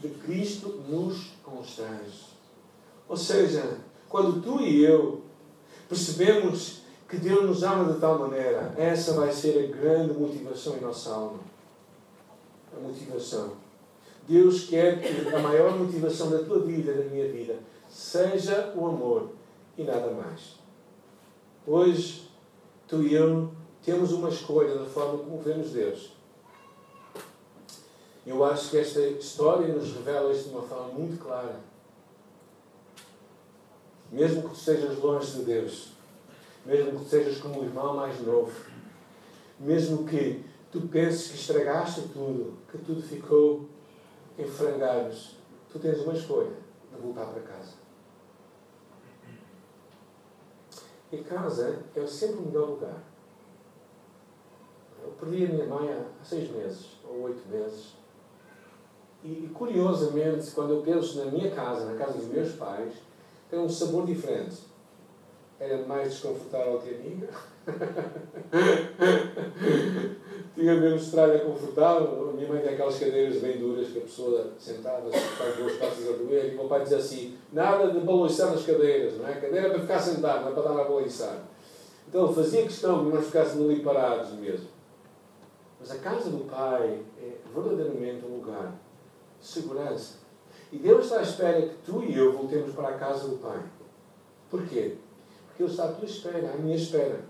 de 0.00 0.08
Cristo 0.08 0.82
nos 0.88 1.32
constrange. 1.42 2.34
Ou 3.08 3.16
seja, 3.16 3.78
quando 4.08 4.40
tu 4.40 4.60
e 4.60 4.84
eu 4.84 5.22
percebemos 5.88 6.83
que 7.08 7.16
Deus 7.16 7.44
nos 7.44 7.62
ama 7.62 7.92
de 7.92 8.00
tal 8.00 8.18
maneira, 8.18 8.74
essa 8.76 9.12
vai 9.14 9.32
ser 9.32 9.64
a 9.64 9.76
grande 9.76 10.14
motivação 10.14 10.76
em 10.76 10.80
nossa 10.80 11.10
alma. 11.10 11.40
A 12.76 12.80
motivação. 12.80 13.52
Deus 14.26 14.64
quer 14.64 15.00
que 15.00 15.34
a 15.34 15.38
maior 15.38 15.78
motivação 15.78 16.30
da 16.30 16.38
tua 16.38 16.60
vida, 16.60 16.94
da 16.94 17.04
minha 17.04 17.30
vida, 17.30 17.58
seja 17.88 18.72
o 18.74 18.86
amor 18.86 19.30
e 19.76 19.82
nada 19.82 20.10
mais. 20.10 20.56
Hoje, 21.66 22.30
tu 22.88 23.02
e 23.02 23.14
eu 23.14 23.50
temos 23.84 24.12
uma 24.12 24.30
escolha 24.30 24.76
da 24.76 24.86
forma 24.86 25.18
como 25.18 25.42
vemos 25.42 25.70
Deus. 25.70 26.12
Eu 28.26 28.42
acho 28.42 28.70
que 28.70 28.78
esta 28.78 29.00
história 29.00 29.68
nos 29.68 29.92
revela 29.92 30.32
isto 30.32 30.48
de 30.48 30.54
uma 30.54 30.62
forma 30.62 30.88
muito 30.88 31.22
clara. 31.22 31.60
Mesmo 34.10 34.42
que 34.42 34.48
tu 34.48 34.54
estejas 34.54 34.98
longe 34.98 35.32
de 35.32 35.42
Deus, 35.44 35.93
mesmo 36.64 36.98
que 36.98 37.08
sejas 37.08 37.38
como 37.38 37.60
o 37.60 37.64
irmão 37.64 37.94
mais 37.94 38.20
novo, 38.20 38.52
mesmo 39.58 40.06
que 40.06 40.44
tu 40.70 40.82
penses 40.82 41.28
que 41.28 41.36
estragaste 41.36 42.08
tudo, 42.12 42.54
que 42.70 42.78
tudo 42.78 43.02
ficou 43.02 43.68
em 44.38 44.44
frangalhos, 44.44 45.36
tu 45.70 45.78
tens 45.78 46.00
uma 46.00 46.14
escolha 46.14 46.52
de 46.92 47.00
voltar 47.00 47.26
para 47.26 47.42
casa. 47.42 47.74
E 51.12 51.18
casa 51.18 51.84
é 51.94 52.06
sempre 52.06 52.38
o 52.38 52.46
melhor 52.46 52.70
lugar. 52.70 53.02
Eu 55.02 55.12
perdi 55.12 55.44
a 55.44 55.48
minha 55.48 55.66
mãe 55.66 55.92
há 55.92 56.24
seis 56.24 56.50
meses, 56.50 56.98
ou 57.04 57.22
oito 57.22 57.46
meses. 57.48 57.94
E, 59.22 59.48
curiosamente, 59.54 60.50
quando 60.50 60.70
eu 60.74 60.82
penso 60.82 61.24
na 61.24 61.30
minha 61.30 61.50
casa, 61.50 61.84
na 61.84 61.96
casa 61.96 62.18
dos 62.18 62.26
meus 62.26 62.52
pais, 62.56 62.94
tem 63.48 63.58
um 63.58 63.68
sabor 63.68 64.04
diferente. 64.04 64.73
Era 65.58 65.86
mais 65.86 66.10
desconfortável 66.10 66.80
que 66.80 66.94
a 66.94 66.98
minha. 66.98 67.28
Tinha 70.54 70.74
menos 70.74 71.10
tralha 71.10 71.40
confortável. 71.40 72.30
A 72.30 72.32
minha 72.32 72.48
mãe 72.48 72.60
tem 72.60 72.74
aquelas 72.74 72.98
cadeiras 72.98 73.40
bem 73.40 73.58
duras 73.58 73.88
que 73.88 73.98
a 73.98 74.02
pessoa 74.02 74.52
sentada 74.58 75.10
faz 75.10 75.56
duas 75.56 75.76
passas 75.76 76.08
a 76.08 76.12
doer. 76.12 76.50
E 76.50 76.54
o 76.54 76.58
meu 76.58 76.68
pai 76.68 76.82
diz 76.82 76.92
assim: 76.92 77.36
nada 77.52 77.90
de 77.90 78.00
balançar 78.00 78.50
nas 78.50 78.64
cadeiras, 78.64 79.18
não 79.18 79.28
é? 79.28 79.34
Cadeira 79.34 79.68
é 79.68 79.70
para 79.70 79.80
ficar 79.80 80.00
sentado, 80.00 80.42
não 80.42 80.50
é 80.50 80.52
para 80.52 80.62
dar 80.62 80.80
a 80.80 80.84
balançar. 80.84 81.44
Então 82.08 82.32
fazia 82.32 82.62
questão 82.62 83.04
que 83.04 83.16
nós 83.16 83.26
ficássemos 83.26 83.68
ali 83.68 83.80
parados 83.80 84.32
mesmo. 84.32 84.68
Mas 85.80 85.90
a 85.90 85.98
casa 85.98 86.30
do 86.30 86.44
Pai 86.44 87.00
é 87.20 87.32
verdadeiramente 87.52 88.24
um 88.24 88.36
lugar 88.36 88.72
de 89.40 89.46
segurança. 89.46 90.18
E 90.72 90.78
Deus 90.78 91.04
está 91.04 91.18
à 91.18 91.22
espera 91.22 91.60
que 91.60 91.74
tu 91.84 92.02
e 92.02 92.16
eu 92.16 92.32
voltemos 92.32 92.74
para 92.74 92.88
a 92.88 92.98
casa 92.98 93.28
do 93.28 93.36
Pai. 93.36 93.62
Porquê? 94.50 94.96
Ele 95.58 95.68
está 95.68 95.84
à 95.84 95.92
tua 95.92 96.04
espera, 96.04 96.52
à 96.52 96.56
minha 96.56 96.76
espera. 96.76 97.20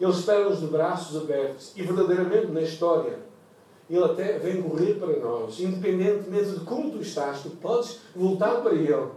Ele 0.00 0.10
espera-nos 0.10 0.60
de 0.60 0.66
braços 0.66 1.22
abertos. 1.22 1.72
E 1.76 1.82
verdadeiramente 1.82 2.46
na 2.46 2.62
história, 2.62 3.18
Ele 3.88 4.04
até 4.04 4.38
vem 4.38 4.62
correr 4.62 4.94
para 4.94 5.18
nós. 5.18 5.60
Independentemente 5.60 6.58
de 6.58 6.64
como 6.64 6.90
tu 6.90 7.00
estás, 7.00 7.42
tu 7.42 7.50
podes 7.50 8.00
voltar 8.14 8.62
para 8.62 8.74
Ele. 8.74 9.10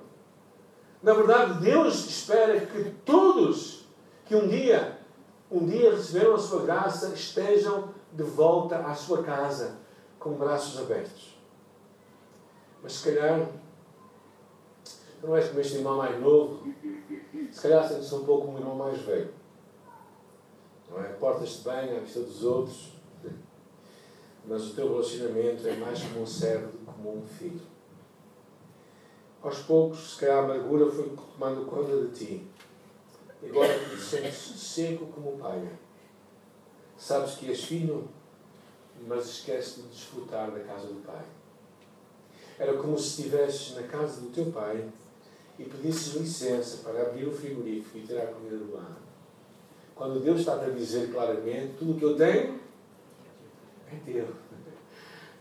Na 1.01 1.13
verdade, 1.13 1.61
Deus 1.61 2.05
espera 2.05 2.59
que 2.61 2.91
todos 3.05 3.83
que 4.25 4.35
um 4.35 4.47
dia, 4.47 4.99
um 5.51 5.65
dia 5.65 5.91
receberam 5.91 6.35
a 6.35 6.39
sua 6.39 6.63
graça, 6.63 7.13
estejam 7.13 7.89
de 8.11 8.23
volta 8.23 8.77
à 8.77 8.93
sua 8.93 9.23
casa 9.23 9.77
com 10.19 10.33
braços 10.33 10.79
abertos. 10.79 11.37
Mas 12.81 12.93
se 12.93 13.09
calhar, 13.09 13.47
não 15.21 15.35
és 15.35 15.47
como 15.47 15.59
este 15.59 15.75
irmão 15.75 15.97
mais 15.97 16.19
novo, 16.21 16.67
se 17.51 17.61
calhar 17.61 17.87
sentes 17.87 18.11
um 18.13 18.23
pouco 18.25 18.45
como 18.45 18.57
um 18.57 18.59
irmão 18.59 18.75
mais 18.75 18.99
velho. 19.01 19.33
Não 20.89 21.03
é? 21.03 21.07
Portas-te 21.13 21.63
bem 21.63 21.97
à 21.97 21.99
vista 21.99 22.19
dos 22.19 22.43
outros, 22.43 22.93
mas 24.45 24.69
o 24.69 24.75
teu 24.75 24.89
relacionamento 24.89 25.67
é 25.67 25.75
mais 25.77 26.01
como 26.03 26.21
um 26.21 26.25
servo 26.25 26.71
do 26.71 26.77
que 26.77 26.85
como 26.85 27.17
um 27.17 27.25
filho. 27.25 27.61
Aos 29.41 29.59
poucos, 29.59 30.13
se 30.13 30.19
calhar 30.19 30.37
a 30.37 30.43
amargura 30.43 30.89
foi 30.89 31.09
tomando 31.09 31.65
conta 31.65 31.95
de 32.07 32.11
ti. 32.13 32.47
E 33.41 33.49
agora 33.49 33.77
te 33.77 33.97
sentes 33.97 34.35
seco 34.35 35.07
como 35.07 35.37
pai. 35.37 35.69
Sabes 36.97 37.35
que 37.35 37.49
és 37.49 37.63
filho, 37.63 38.07
mas 39.07 39.25
esqueces 39.25 39.75
de 39.75 39.89
desfrutar 39.89 40.51
da 40.51 40.59
casa 40.61 40.87
do 40.87 41.01
pai. 41.05 41.25
Era 42.57 42.77
como 42.77 42.97
se 42.97 43.21
estivesses 43.21 43.75
na 43.75 43.83
casa 43.83 44.21
do 44.21 44.29
teu 44.29 44.45
pai 44.51 44.89
e 45.59 45.63
pedisses 45.63 46.15
licença 46.15 46.77
para 46.83 47.01
abrir 47.03 47.27
o 47.27 47.31
frigorífico 47.31 47.97
e 47.97 48.01
tirar 48.01 48.23
a 48.23 48.27
comida 48.27 48.57
do 48.57 48.73
lado. 48.73 49.03
Quando 49.95 50.23
Deus 50.23 50.39
está 50.39 50.53
a 50.53 50.69
dizer 50.69 51.11
claramente: 51.11 51.73
tudo 51.77 51.93
o 51.93 51.95
que 51.95 52.05
eu 52.05 52.15
tenho 52.15 52.59
é 53.91 54.11
teu. 54.11 54.27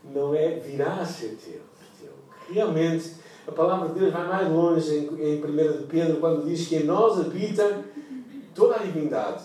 Não 0.03 0.35
é 0.35 0.59
virá 0.59 1.01
a 1.01 1.05
ser 1.05 1.37
teu. 1.43 1.61
É 1.61 2.03
teu. 2.03 2.13
Realmente, 2.53 3.15
a 3.47 3.51
palavra 3.51 3.89
de 3.89 3.99
Deus 3.99 4.13
vai 4.13 4.27
mais 4.27 4.49
longe 4.49 4.95
em, 4.95 5.05
em 5.05 5.43
1 5.43 5.77
de 5.79 5.83
Pedro, 5.87 6.19
quando 6.19 6.45
diz 6.45 6.67
que 6.67 6.75
em 6.75 6.83
nós 6.83 7.19
habita 7.19 7.83
toda 8.53 8.75
a 8.75 8.83
divindade. 8.83 9.43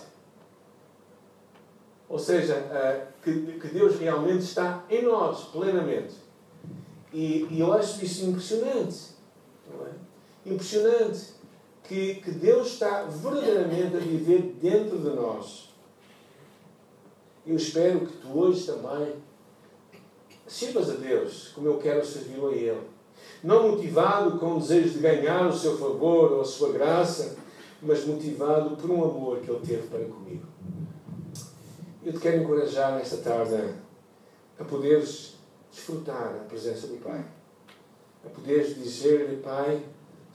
Ou 2.07 2.17
seja, 2.17 2.55
uh, 2.55 3.21
que, 3.23 3.67
Deus 3.67 3.99
realmente 3.99 4.43
está 4.43 4.83
em 4.89 5.03
nós, 5.03 5.45
plenamente. 5.45 6.15
E 7.13 7.47
eu 7.57 7.73
acho 7.73 8.03
isso 8.03 8.25
impressionante. 8.25 9.15
Não 9.71 9.85
é? 9.85 9.89
Impressionante 10.45 11.33
que, 11.83 12.15
que 12.15 12.31
Deus 12.31 12.67
está 12.67 13.03
verdadeiramente 13.03 13.95
a 13.95 13.99
viver 13.99 14.55
dentro 14.61 14.97
de 14.99 15.09
nós. 15.09 15.69
Eu 17.45 17.55
espero 17.55 18.05
que 18.05 18.17
tu 18.17 18.39
hoje 18.39 18.65
também 18.65 19.15
sirvas 20.47 20.89
a 20.89 20.93
Deus 20.93 21.49
como 21.49 21.67
eu 21.67 21.77
quero 21.77 22.05
servi-lo 22.05 22.49
a 22.49 22.55
Ele. 22.55 22.87
Não 23.43 23.71
motivado 23.71 24.37
com 24.37 24.55
o 24.55 24.59
desejo 24.59 24.89
de 24.89 24.99
ganhar 24.99 25.47
o 25.47 25.57
seu 25.57 25.77
favor 25.77 26.31
ou 26.31 26.41
a 26.41 26.45
sua 26.45 26.71
graça, 26.71 27.37
mas 27.81 28.05
motivado 28.05 28.75
por 28.75 28.89
um 28.91 29.03
amor 29.03 29.39
que 29.39 29.49
Ele 29.49 29.65
teve 29.65 29.87
para 29.87 30.05
comigo. 30.05 30.45
Eu 32.03 32.13
te 32.13 32.19
quero 32.19 32.41
encorajar 32.43 32.95
nesta 32.95 33.17
tarde 33.17 33.73
a 34.59 34.63
poderes 34.63 35.35
desfrutar 35.71 36.35
a 36.35 36.45
presença 36.45 36.87
do 36.87 36.97
Pai. 36.97 37.23
A 38.25 38.29
poderes 38.29 38.75
dizer-lhe, 38.75 39.37
Pai, 39.37 39.81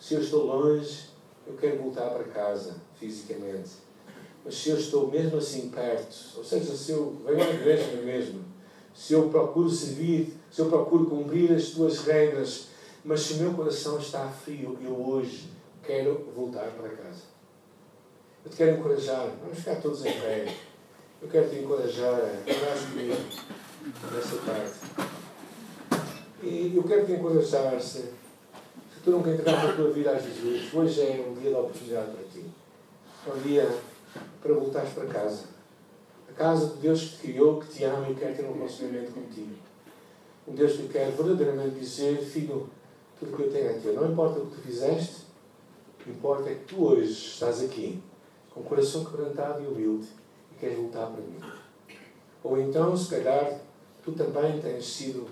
se 0.04 0.12
eu 0.12 0.20
estou 0.20 0.44
longe, 0.44 1.06
eu 1.46 1.54
quero 1.54 1.78
voltar 1.78 2.10
para 2.10 2.24
casa, 2.24 2.76
fisicamente. 3.00 3.70
Mas 4.44 4.54
se 4.54 4.68
eu 4.68 4.76
estou 4.76 5.10
mesmo 5.10 5.38
assim 5.38 5.70
perto, 5.70 6.14
ou 6.36 6.44
seja, 6.44 6.76
se 6.76 6.92
eu 6.92 7.16
venho 7.24 7.42
à 7.42 7.48
igreja 7.48 8.02
mesmo, 8.02 8.44
se 8.94 9.14
eu 9.14 9.30
procuro 9.30 9.70
servir, 9.70 10.36
se 10.50 10.60
eu 10.60 10.66
procuro 10.66 11.06
cumprir 11.06 11.50
as 11.52 11.70
tuas 11.70 12.00
regras, 12.00 12.68
mas 13.02 13.20
se 13.20 13.32
o 13.32 13.36
meu 13.38 13.54
coração 13.54 13.98
está 13.98 14.28
frio, 14.28 14.76
eu 14.82 14.92
hoje 15.08 15.48
quero 15.82 16.28
voltar 16.36 16.70
para 16.72 16.90
casa. 16.90 17.22
Eu 18.44 18.50
te 18.50 18.58
quero 18.58 18.76
encorajar, 18.76 19.30
vamos 19.40 19.56
ficar 19.56 19.76
todos 19.76 20.04
em 20.04 20.12
pé. 20.12 20.54
Eu 21.22 21.28
quero 21.28 21.48
te 21.48 21.56
encorajar 21.56 22.12
a 22.12 22.16
orar 22.16 22.90
comigo 22.90 23.16
nesta 24.12 24.36
tarde. 24.44 24.72
E 26.42 26.76
eu 26.76 26.82
quero 26.82 27.06
te 27.06 27.12
encorajar, 27.12 27.80
se, 27.80 28.02
se 28.02 28.23
tu 29.04 29.10
nunca 29.10 29.30
entregaste 29.30 29.66
a 29.66 29.72
tua 29.74 29.90
vida 29.90 30.12
a 30.12 30.18
Jesus, 30.18 30.72
hoje 30.72 31.02
é 31.02 31.26
um 31.28 31.34
dia 31.34 31.50
de 31.50 31.56
oportunidade 31.56 32.10
para 32.10 32.24
ti. 32.24 32.42
É 33.26 33.30
um 33.30 33.42
dia 33.42 33.78
para 34.40 34.54
voltares 34.54 34.94
para 34.94 35.04
casa. 35.06 35.44
A 36.30 36.32
casa 36.32 36.68
de 36.68 36.78
Deus 36.78 37.02
que 37.02 37.10
te 37.10 37.16
criou, 37.18 37.60
que 37.60 37.68
te 37.68 37.84
ama 37.84 38.08
e 38.08 38.14
quer 38.14 38.34
ter 38.34 38.46
um 38.46 38.54
relacionamento 38.54 39.12
contigo. 39.12 39.56
Um 40.48 40.54
Deus 40.54 40.72
que 40.72 40.88
quer 40.88 41.10
verdadeiramente 41.10 41.78
dizer, 41.78 42.18
filho, 42.18 42.70
tudo 43.20 43.36
que 43.36 43.42
eu 43.42 43.52
tenho 43.52 43.68
é 43.68 43.72
teu. 43.74 43.92
Não 43.92 44.10
importa 44.10 44.40
o 44.40 44.46
que 44.46 44.56
tu 44.56 44.62
fizeste, 44.62 45.24
o 46.00 46.04
que 46.04 46.10
importa 46.10 46.48
é 46.48 46.54
que 46.54 46.64
tu 46.64 46.82
hoje 46.82 47.12
estás 47.12 47.62
aqui, 47.62 48.02
com 48.54 48.60
o 48.60 48.64
coração 48.64 49.04
quebrantado 49.04 49.62
e 49.62 49.66
humilde 49.66 50.06
e 50.50 50.58
queres 50.58 50.78
voltar 50.78 51.08
para 51.08 51.20
mim. 51.20 51.40
Ou 52.42 52.58
então, 52.58 52.96
se 52.96 53.10
calhar, 53.10 53.60
tu 54.02 54.12
também 54.12 54.62
tens 54.62 54.86
sido 54.86 55.26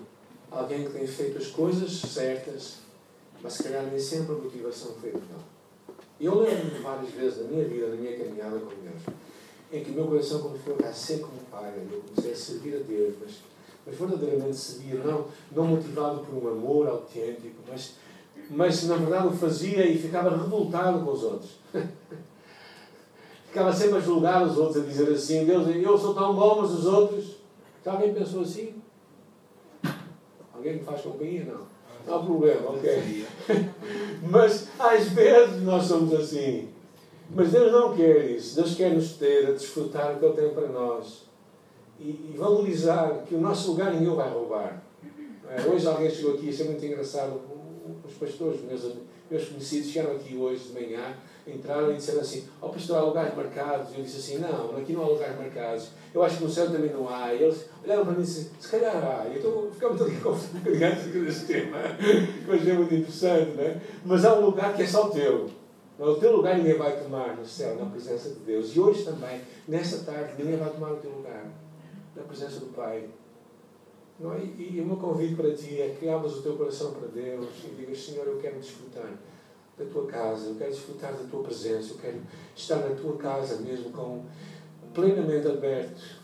alguém 0.51 0.85
que 0.85 0.93
tem 0.93 1.07
feito 1.07 1.39
as 1.39 1.47
coisas 1.47 1.91
certas, 1.91 2.82
mas 3.43 3.55
se 3.55 3.65
calhar 3.65 3.85
nem 3.85 3.99
sempre 3.99 4.35
a 4.35 4.39
motivação 4.39 4.93
foi 5.01 5.11
a 5.11 5.15
melhor. 5.15 5.43
Eu 6.21 6.39
lembro-me 6.39 6.81
várias 6.81 7.11
vezes 7.11 7.39
da 7.39 7.45
minha 7.45 7.65
vida, 7.65 7.89
da 7.89 7.97
minha 7.97 8.17
caminhada 8.17 8.59
com 8.61 8.69
Deus, 8.69 9.17
em 9.73 9.83
que 9.83 9.91
o 9.91 9.95
meu 9.95 10.07
coração 10.07 10.41
começou 10.41 10.77
a 10.85 10.93
ser 10.93 11.21
como 11.21 11.33
pai, 11.51 11.75
eu 11.91 12.01
comecei 12.01 12.33
a 12.33 12.37
servir 12.37 12.77
a 12.77 12.79
Deus, 12.79 13.15
mas, 13.21 13.33
mas 13.85 13.97
verdadeiramente 13.97 14.57
servir, 14.57 15.05
não, 15.05 15.27
não 15.51 15.67
motivado 15.67 16.21
por 16.21 16.45
um 16.45 16.49
amor 16.49 16.87
autêntico, 16.87 17.57
mas, 17.69 17.95
mas 18.49 18.85
na 18.85 18.97
verdade 18.97 19.27
o 19.27 19.33
fazia 19.33 19.85
e 19.85 19.99
ficava 19.99 20.31
revoltado 20.37 21.05
com 21.05 21.11
os 21.11 21.25
outros. 21.25 21.51
ficava 23.49 23.73
sempre 23.73 23.97
a 23.97 24.01
julgar 24.01 24.47
os 24.47 24.57
outros, 24.57 24.85
a 24.85 24.87
dizer 24.87 25.11
assim: 25.11 25.45
Deus, 25.45 25.67
eu 25.69 25.99
sou 25.99 26.15
tão 26.15 26.35
bom, 26.35 26.63
mas 26.63 26.71
os 26.71 26.87
outros. 26.87 27.37
Já 27.85 27.93
alguém 27.93 28.15
pensou 28.15 28.43
assim? 28.43 28.75
Alguém 30.55 30.75
me 30.75 30.85
faz 30.85 31.01
companhia? 31.01 31.45
Não. 31.45 31.72
Não 32.07 32.17
há 32.17 32.25
problema, 32.25 32.71
ok. 32.71 33.27
mas 34.31 34.69
às 34.79 35.09
vezes 35.09 35.63
nós 35.63 35.85
somos 35.85 36.13
assim. 36.15 36.69
Mas 37.35 37.51
Deus 37.51 37.73
não 37.73 37.95
quer 37.95 38.31
isso. 38.31 38.57
Deus 38.57 38.75
quer 38.75 38.93
nos 38.93 39.13
ter 39.15 39.47
a 39.47 39.53
desfrutar 39.53 40.13
o 40.13 40.19
que 40.19 40.25
Ele 40.25 40.35
tem 40.35 40.51
para 40.51 40.69
nós 40.69 41.23
e, 41.99 42.35
valorizar 42.37 43.25
que 43.27 43.35
o 43.35 43.41
nosso 43.41 43.71
lugar 43.71 43.93
ninguém 43.93 44.15
vai 44.15 44.31
roubar. 44.31 44.83
É, 45.49 45.61
hoje 45.69 45.87
alguém 45.87 46.11
chegou 46.11 46.35
aqui, 46.35 46.49
isso 46.49 46.63
é 46.63 46.67
muito 46.67 46.85
engraçado. 46.85 47.41
Os 48.07 48.15
pastores, 48.15 48.61
meus, 48.63 48.83
meus 49.31 49.49
conhecidos, 49.49 49.91
chegaram 49.91 50.17
aqui 50.17 50.37
hoje 50.37 50.65
de 50.65 50.73
manhã 50.73 51.17
entraram 51.47 51.93
e 51.93 51.97
disseram 51.97 52.21
assim: 52.21 52.49
Ó 52.61 52.67
oh, 52.67 52.71
pastor, 52.71 52.99
há 52.99 53.03
lugares 53.03 53.35
marcados. 53.35 53.93
E 53.93 53.99
eu 53.99 54.05
disse 54.05 54.19
assim: 54.19 54.39
Não, 54.39 54.77
aqui 54.77 54.93
não 54.93 55.03
há 55.03 55.09
lugares 55.09 55.37
marcados. 55.39 55.89
Eu 56.15 56.23
acho 56.23 56.39
que 56.39 56.45
no 56.45 56.51
céu 56.51 56.71
também 56.71 56.91
não 56.91 57.09
há. 57.09 57.35
E 57.35 57.43
eles 57.43 57.67
olharam 57.85 58.05
para 58.05 58.15
mim 58.15 58.21
e 58.21 58.25
disseram: 58.25 58.51
Se 58.61 58.69
calhar 58.69 58.97
há. 58.97 59.29
E 59.29 59.43
eu 59.43 59.71
ficava 59.73 59.95
um 59.95 59.97
bocadinho 59.97 60.87
antes 60.87 61.07
deste 61.13 61.47
tema, 61.47 61.79
mas 62.47 62.69
é 62.69 62.73
muito 62.73 62.95
interessante, 62.95 63.57
não 63.57 63.65
é? 63.65 63.81
Mas 64.05 64.25
há 64.25 64.35
um 64.35 64.47
lugar 64.47 64.75
que 64.75 64.83
é 64.83 64.87
só 64.87 65.09
teu. 65.09 65.51
O 65.99 66.15
teu 66.15 66.37
lugar 66.37 66.57
ninguém 66.57 66.77
vai 66.77 66.99
tomar 67.01 67.37
no 67.37 67.47
céu, 67.47 67.77
na 67.77 67.87
presença 67.87 68.31
de 68.31 68.41
Deus. 68.41 68.75
E 68.75 68.81
hoje 68.81 69.05
também, 69.05 69.41
nesta 69.69 69.99
tarde, 69.99 70.33
ninguém 70.37 70.57
vai 70.57 70.71
tomar 70.71 70.93
o 70.93 70.97
teu 70.97 71.11
lugar. 71.11 71.45
na 72.17 72.23
presença 72.23 72.61
do 72.61 72.67
Pai. 72.67 73.05
Não 74.19 74.33
é? 74.35 74.41
E, 74.41 74.81
o 74.81 74.87
meu 74.87 74.97
convite 74.97 75.35
para 75.35 75.53
ti 75.55 75.81
é 75.81 75.97
que 75.99 76.09
abras 76.09 76.37
o 76.37 76.43
teu 76.43 76.57
coração 76.57 76.93
para 76.93 77.09
Deus 77.09 77.47
e 77.65 77.75
digas, 77.75 77.99
Senhor, 77.99 78.27
eu 78.27 78.39
quero 78.39 78.57
desfrutar 78.57 79.11
da 79.79 79.85
tua 79.87 80.07
casa, 80.07 80.49
eu 80.49 80.55
quero 80.57 80.71
desfrutar 80.71 81.13
da 81.13 81.25
tua 81.25 81.43
presença, 81.43 81.93
eu 81.93 81.99
quero 81.99 82.21
estar 82.55 82.77
na 82.77 82.95
tua 82.95 83.17
casa 83.17 83.57
mesmo 83.57 83.91
com 83.91 84.25
plenamente 84.93 85.49
aberto 85.49 86.21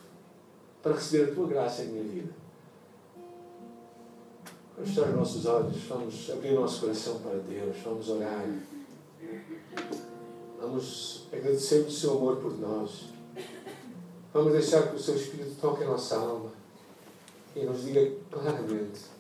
para 0.83 0.95
receber 0.95 1.31
a 1.31 1.35
tua 1.35 1.47
graça 1.49 1.83
em 1.83 1.89
minha 1.89 2.05
vida. 2.05 2.33
Vamos 4.77 4.95
fechar 4.95 5.09
os 5.09 5.17
nossos 5.17 5.47
olhos, 5.47 5.83
vamos 5.85 6.31
abrir 6.31 6.57
o 6.57 6.61
nosso 6.61 6.81
coração 6.81 7.19
para 7.21 7.39
Deus, 7.39 7.77
vamos 7.85 8.09
orar. 8.09 8.47
Vamos 10.61 11.27
agradecer 11.33 11.81
o 11.81 11.91
seu 11.91 12.13
amor 12.17 12.37
por 12.37 12.57
nós. 12.59 13.07
Vamos 14.33 14.53
deixar 14.53 14.89
que 14.89 14.97
o 14.97 14.99
seu 14.99 15.17
Espírito 15.17 15.57
toque 15.61 15.83
a 15.83 15.87
nossa 15.87 16.17
alma 16.17 16.53
e 17.57 17.65
nos 17.65 17.83
diga 17.83 18.09
claramente. 18.31 19.18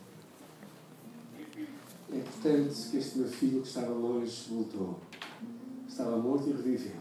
É 2.11 2.17
importante 2.17 2.91
que 2.91 2.97
este 2.97 3.19
meu 3.19 3.29
filho 3.29 3.61
que 3.61 3.69
estava 3.69 3.93
longe 3.93 4.49
voltou. 4.49 4.99
Estava 5.87 6.17
morto 6.17 6.49
e 6.49 6.53
reviveu. 6.53 6.97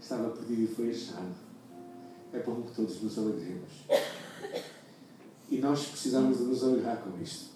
Estava 0.00 0.30
perdido 0.30 0.62
e 0.62 0.66
foi 0.66 0.90
achado. 0.90 1.34
É 2.32 2.40
bom 2.40 2.62
que 2.62 2.74
todos 2.74 3.00
nos 3.02 3.18
alegremos. 3.18 3.70
E 5.50 5.58
nós 5.58 5.86
precisamos 5.86 6.38
de 6.38 6.44
nos 6.44 6.62
alegrar 6.62 7.02
com 7.02 7.20
isto. 7.22 7.50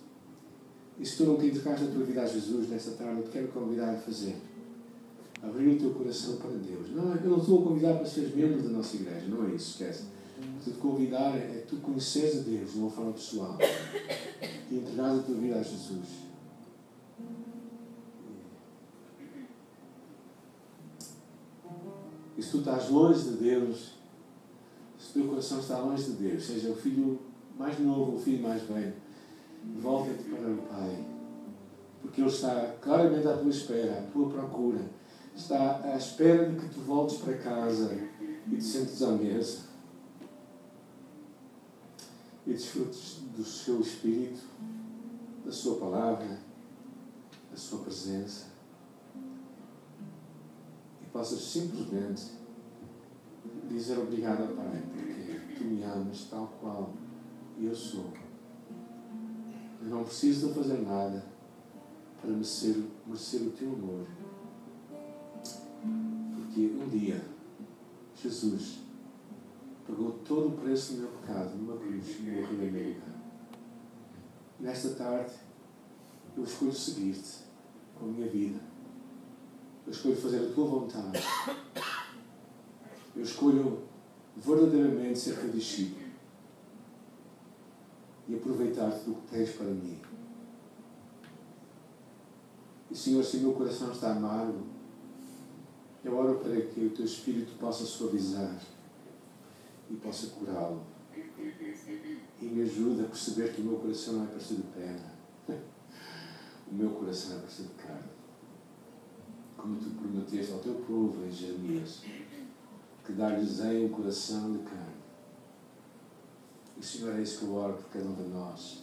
E 0.99 1.05
se 1.05 1.17
tu 1.17 1.25
não 1.25 1.37
te 1.37 1.47
entregaste 1.47 1.87
a 1.87 1.89
tua 1.89 2.05
vida 2.05 2.23
a 2.23 2.27
Jesus 2.27 2.69
nesta 2.69 2.93
tarde, 2.93 3.21
eu 3.21 3.25
te 3.25 3.31
quero 3.31 3.49
convidar 3.49 3.93
a 3.93 3.97
fazer. 3.97 4.37
Abrir 5.43 5.77
o 5.77 5.79
teu 5.79 5.91
coração 5.91 6.37
para 6.37 6.51
Deus. 6.51 6.91
Não, 6.91 7.15
eu 7.17 7.31
não 7.31 7.39
estou 7.39 7.61
a 7.61 7.65
convidar 7.65 7.95
para 7.95 8.07
seres 8.07 8.35
membro 8.35 8.63
da 8.63 8.69
nossa 8.69 8.97
igreja, 8.97 9.27
não 9.29 9.47
é 9.47 9.55
isso, 9.55 9.73
esquece. 9.73 10.05
O 10.39 10.65
que 10.65 10.71
te 10.71 10.79
convidar 10.79 11.37
é 11.37 11.65
tu 11.69 11.77
conheceres 11.77 12.39
a 12.39 12.43
Deus 12.43 12.73
de 12.73 12.79
uma 12.79 12.91
forma 12.91 13.13
pessoal 13.13 13.59
e 14.71 14.77
entregar 14.77 15.17
a 15.17 15.19
tua 15.19 15.35
vida 15.35 15.57
a 15.57 15.63
Jesus. 15.63 16.24
Se 22.45 22.51
tu 22.51 22.59
estás 22.59 22.91
longe 22.91 23.23
de 23.23 23.37
Deus, 23.37 23.95
se 24.99 25.11
o 25.11 25.13
teu 25.15 25.29
coração 25.31 25.59
está 25.61 25.79
longe 25.79 26.05
de 26.05 26.13
Deus, 26.13 26.45
seja 26.45 26.71
o 26.71 26.77
filho 26.77 27.19
mais 27.59 27.79
novo 27.79 28.13
ou 28.13 28.19
o 28.19 28.21
filho 28.21 28.43
mais 28.43 28.63
velho, 28.63 28.93
volta-te 29.81 30.25
para 30.25 30.51
o 30.51 30.59
Pai. 30.59 31.05
Porque 32.03 32.21
Ele 32.21 32.29
está 32.29 32.75
claramente 32.83 33.27
à 33.27 33.37
tua 33.37 33.49
espera, 33.49 33.99
à 33.99 34.03
tua 34.13 34.29
procura. 34.29 34.81
Está 35.35 35.81
à 35.83 35.97
espera 35.97 36.51
de 36.51 36.61
que 36.61 36.75
tu 36.75 36.81
voltes 36.81 37.17
para 37.19 37.39
casa 37.39 37.99
e 38.47 38.57
te 38.57 38.63
sentes 38.63 39.03
à 39.03 39.13
mesa. 39.13 39.61
E 42.47 42.53
desfrutes 42.53 43.23
do 43.35 43.43
seu 43.43 43.81
Espírito, 43.81 44.43
da 45.45 45.51
sua 45.51 45.77
palavra, 45.77 46.39
da 47.51 47.57
sua 47.57 47.79
presença 47.81 48.54
possas 51.15 51.41
simplesmente 51.41 52.33
dizer 53.69 53.97
obrigado, 54.01 54.57
Pai, 54.57 54.83
porque 54.93 55.55
tu 55.55 55.65
me 55.65 55.85
amas 55.85 56.27
tal 56.29 56.53
qual 56.61 56.93
eu 57.57 57.73
sou. 57.73 58.13
Eu 59.81 59.91
não 59.91 60.03
preciso 60.03 60.49
de 60.49 60.55
fazer 60.55 60.83
nada 60.83 61.25
para 62.21 62.31
merecer, 62.31 62.83
merecer 63.07 63.43
o 63.43 63.53
teu 63.53 63.69
amor. 63.69 64.07
Porque 66.35 66.67
um 66.83 66.89
dia 66.89 67.25
Jesus 68.21 68.81
pagou 69.87 70.19
todo 70.25 70.49
o 70.49 70.59
preço 70.59 70.95
do 70.95 71.03
meu 71.03 71.09
pecado 71.11 71.57
numa 71.57 71.77
cruz 71.77 72.09
e 72.19 72.23
morreu 72.23 72.67
em 72.67 72.73
meu. 72.73 72.97
Nesta 74.59 74.91
tarde 74.95 75.35
eu 76.37 76.43
escolho 76.43 76.73
seguir-te 76.73 77.45
com 77.95 78.07
a 78.07 78.09
minha 78.09 78.29
vida 78.29 78.74
eu 79.87 79.93
escolho 79.93 80.17
fazer 80.17 80.39
a 80.39 80.53
tua 80.55 80.67
vontade. 80.67 81.19
Eu 83.15 83.23
escolho 83.23 83.83
verdadeiramente 84.37 85.19
ser 85.19 85.39
teu 85.39 85.51
discípulo 85.51 86.05
e 88.27 88.35
aproveitar-te 88.35 89.05
do 89.05 89.15
que 89.15 89.27
tens 89.31 89.51
para 89.51 89.67
mim. 89.67 90.01
E 92.91 92.97
Senhor, 92.97 93.23
se 93.23 93.37
o 93.39 93.41
meu 93.41 93.53
coração 93.53 93.93
está 93.93 94.13
amargo, 94.13 94.65
eu 96.03 96.17
oro 96.17 96.39
para 96.39 96.61
que 96.61 96.87
o 96.87 96.91
teu 96.91 97.05
Espírito 97.05 97.59
possa 97.59 97.85
suavizar 97.85 98.59
e 99.91 99.95
possa 99.97 100.29
curá-lo. 100.29 100.83
E 102.41 102.45
me 102.47 102.63
ajude 102.63 103.03
a 103.03 103.09
perceber 103.09 103.53
que 103.53 103.61
o 103.61 103.65
meu 103.65 103.79
coração 103.79 104.15
não 104.15 104.25
é 104.25 104.27
parecido 104.29 104.63
de 104.63 104.69
pedra. 104.69 105.15
O 106.67 106.75
meu 106.75 106.91
coração 106.91 107.37
é 107.37 107.41
parecido 107.41 107.69
de 107.69 107.75
carne 107.75 108.24
como 109.65 109.77
tu 109.77 109.89
prometeste 109.93 110.53
ao 110.53 110.59
teu 110.59 110.75
povo 110.75 111.25
em 111.25 111.33
Jeremias, 111.33 112.03
que 113.03 113.13
dar-lhes 113.15 113.61
um 113.61 113.89
coração 113.89 114.53
de 114.53 114.59
carne. 114.59 114.95
E 116.77 116.85
Senhor, 116.85 117.19
é 117.19 117.23
isso 117.23 117.39
que 117.39 117.45
eu 117.47 117.55
oro 117.55 117.73
por 117.73 117.89
cada 117.89 118.05
um 118.05 118.15
de 118.15 118.25
nós. 118.25 118.83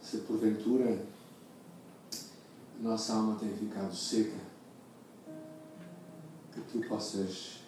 Se 0.00 0.18
porventura 0.18 1.04
nossa 2.80 3.16
alma 3.16 3.38
tem 3.38 3.54
ficado 3.54 3.94
seca, 3.94 4.38
que 6.54 6.60
tu 6.62 6.88
possas 6.88 7.60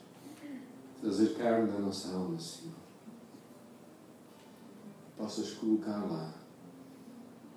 trazer 1.02 1.34
carne 1.36 1.70
na 1.70 1.78
nossa 1.78 2.08
alma, 2.08 2.40
Senhor. 2.40 2.74
Possas 5.14 5.50
colocar 5.52 6.06
lá 6.06 6.32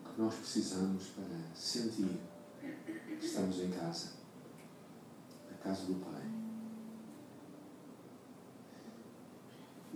o 0.04 0.10
que 0.10 0.22
nós 0.22 0.36
precisamos 0.36 1.06
para 1.08 1.56
sentir 1.56 2.20
que 3.18 3.26
estamos 3.26 3.58
em 3.62 3.70
casa 3.70 4.21
casa 5.64 5.86
do 5.86 5.96
Pai. 5.96 6.22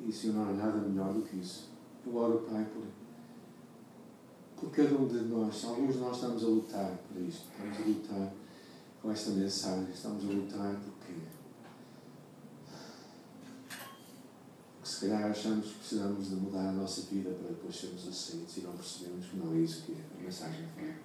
E 0.05 0.11
Senhor, 0.11 0.35
não 0.35 0.49
há 0.49 0.53
nada 0.53 0.77
melhor 0.77 1.13
do 1.13 1.21
que 1.23 1.37
isso. 1.37 1.69
Eu 2.05 2.15
oro, 2.15 2.45
Pai, 2.49 2.65
por, 2.65 2.85
por 4.55 4.71
cada 4.71 4.95
um 4.95 5.07
de 5.07 5.19
nós. 5.21 5.63
Alguns 5.65 5.93
de 5.95 5.99
nós 5.99 6.15
estamos 6.15 6.43
a 6.43 6.47
lutar 6.47 6.97
por 7.07 7.21
isto. 7.21 7.47
Estamos 7.51 7.77
a 7.77 7.81
lutar 7.81 8.33
com 9.01 9.11
esta 9.11 9.31
mensagem. 9.31 9.89
Estamos 9.91 10.23
a 10.23 10.27
lutar 10.27 10.75
porque, 10.75 11.13
porque 14.75 14.89
se 14.89 14.99
calhar 15.01 15.31
achamos 15.31 15.67
que 15.67 15.79
precisamos 15.79 16.29
de 16.29 16.35
mudar 16.35 16.69
a 16.69 16.73
nossa 16.73 17.01
vida 17.03 17.31
para 17.31 17.49
depois 17.49 17.75
sermos 17.75 18.07
aceitos 18.07 18.57
e 18.57 18.61
não 18.61 18.73
percebemos 18.73 19.25
que 19.25 19.37
não 19.37 19.53
é 19.53 19.57
isso 19.57 19.83
que 19.83 19.93
a 19.93 20.23
mensagem 20.23 20.67
fala. 20.75 20.95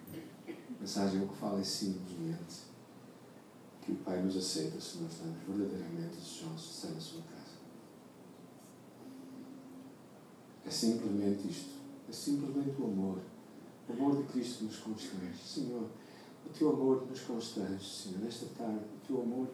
A 0.49 0.81
mensagem 0.81 1.23
o 1.23 1.29
que 1.29 1.37
fala 1.37 1.61
é 1.61 1.65
simplesmente 1.65 2.70
que 3.91 3.93
o 3.93 4.05
Pai 4.05 4.23
nos 4.23 4.37
aceita 4.37 4.81
se 4.81 4.99
nós 4.99 5.13
estamos 5.13 5.37
verdadeiramente 5.49 6.17
desejosos 6.17 6.63
de 6.63 6.71
estar 6.71 6.89
na 6.91 7.01
sua 7.01 7.23
casa. 7.23 7.59
É 10.65 10.71
simplesmente 10.71 11.49
isto. 11.49 11.81
É 12.09 12.13
simplesmente 12.13 12.81
o 12.81 12.85
amor. 12.85 13.19
O 13.89 13.93
amor 13.93 14.17
de 14.19 14.33
Cristo 14.33 14.59
que 14.59 14.65
nos 14.67 14.77
constrange. 14.77 15.43
Senhor, 15.45 15.89
o 16.47 16.51
teu 16.57 16.71
amor 16.71 17.07
nos 17.09 17.21
constrange, 17.21 17.85
Senhor, 17.85 18.21
nesta 18.21 18.47
tarde. 18.57 18.79
O 18.79 19.07
teu 19.07 19.23
amor 19.23 19.49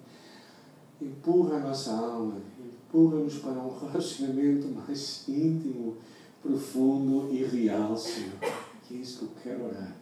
empurra 1.01 1.57
a 1.57 1.61
nossa 1.61 1.93
alma, 1.93 2.41
empurra-nos 2.59 3.39
para 3.39 3.53
um 3.53 3.79
relacionamento 3.89 4.69
mais 4.69 5.27
íntimo, 5.29 5.97
profundo 6.43 7.33
e 7.33 7.43
real, 7.45 7.97
Senhor. 7.97 8.39
Que 8.87 8.97
é 8.97 8.99
isso 8.99 9.19
que 9.19 9.25
eu 9.25 9.31
quero 9.43 9.65
orar 9.65 9.97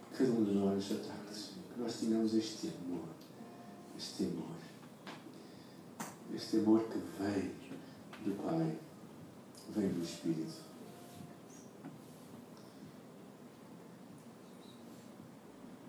por 0.00 0.18
cada 0.18 0.30
um 0.32 0.44
de 0.44 0.52
nós 0.52 0.78
esta 0.78 0.96
tarde, 0.96 1.34
Senhor. 1.34 1.64
Que 1.72 1.80
nós 1.80 1.94
tenhamos 2.00 2.34
este 2.34 2.72
amor 2.84 3.07
este 3.98 4.24
amor. 4.24 4.56
Este 6.32 6.58
amor 6.58 6.84
que 6.84 6.98
vem 7.20 7.52
do 8.24 8.42
Pai, 8.42 8.78
vem 9.70 9.88
do 9.88 10.02
Espírito. 10.02 10.67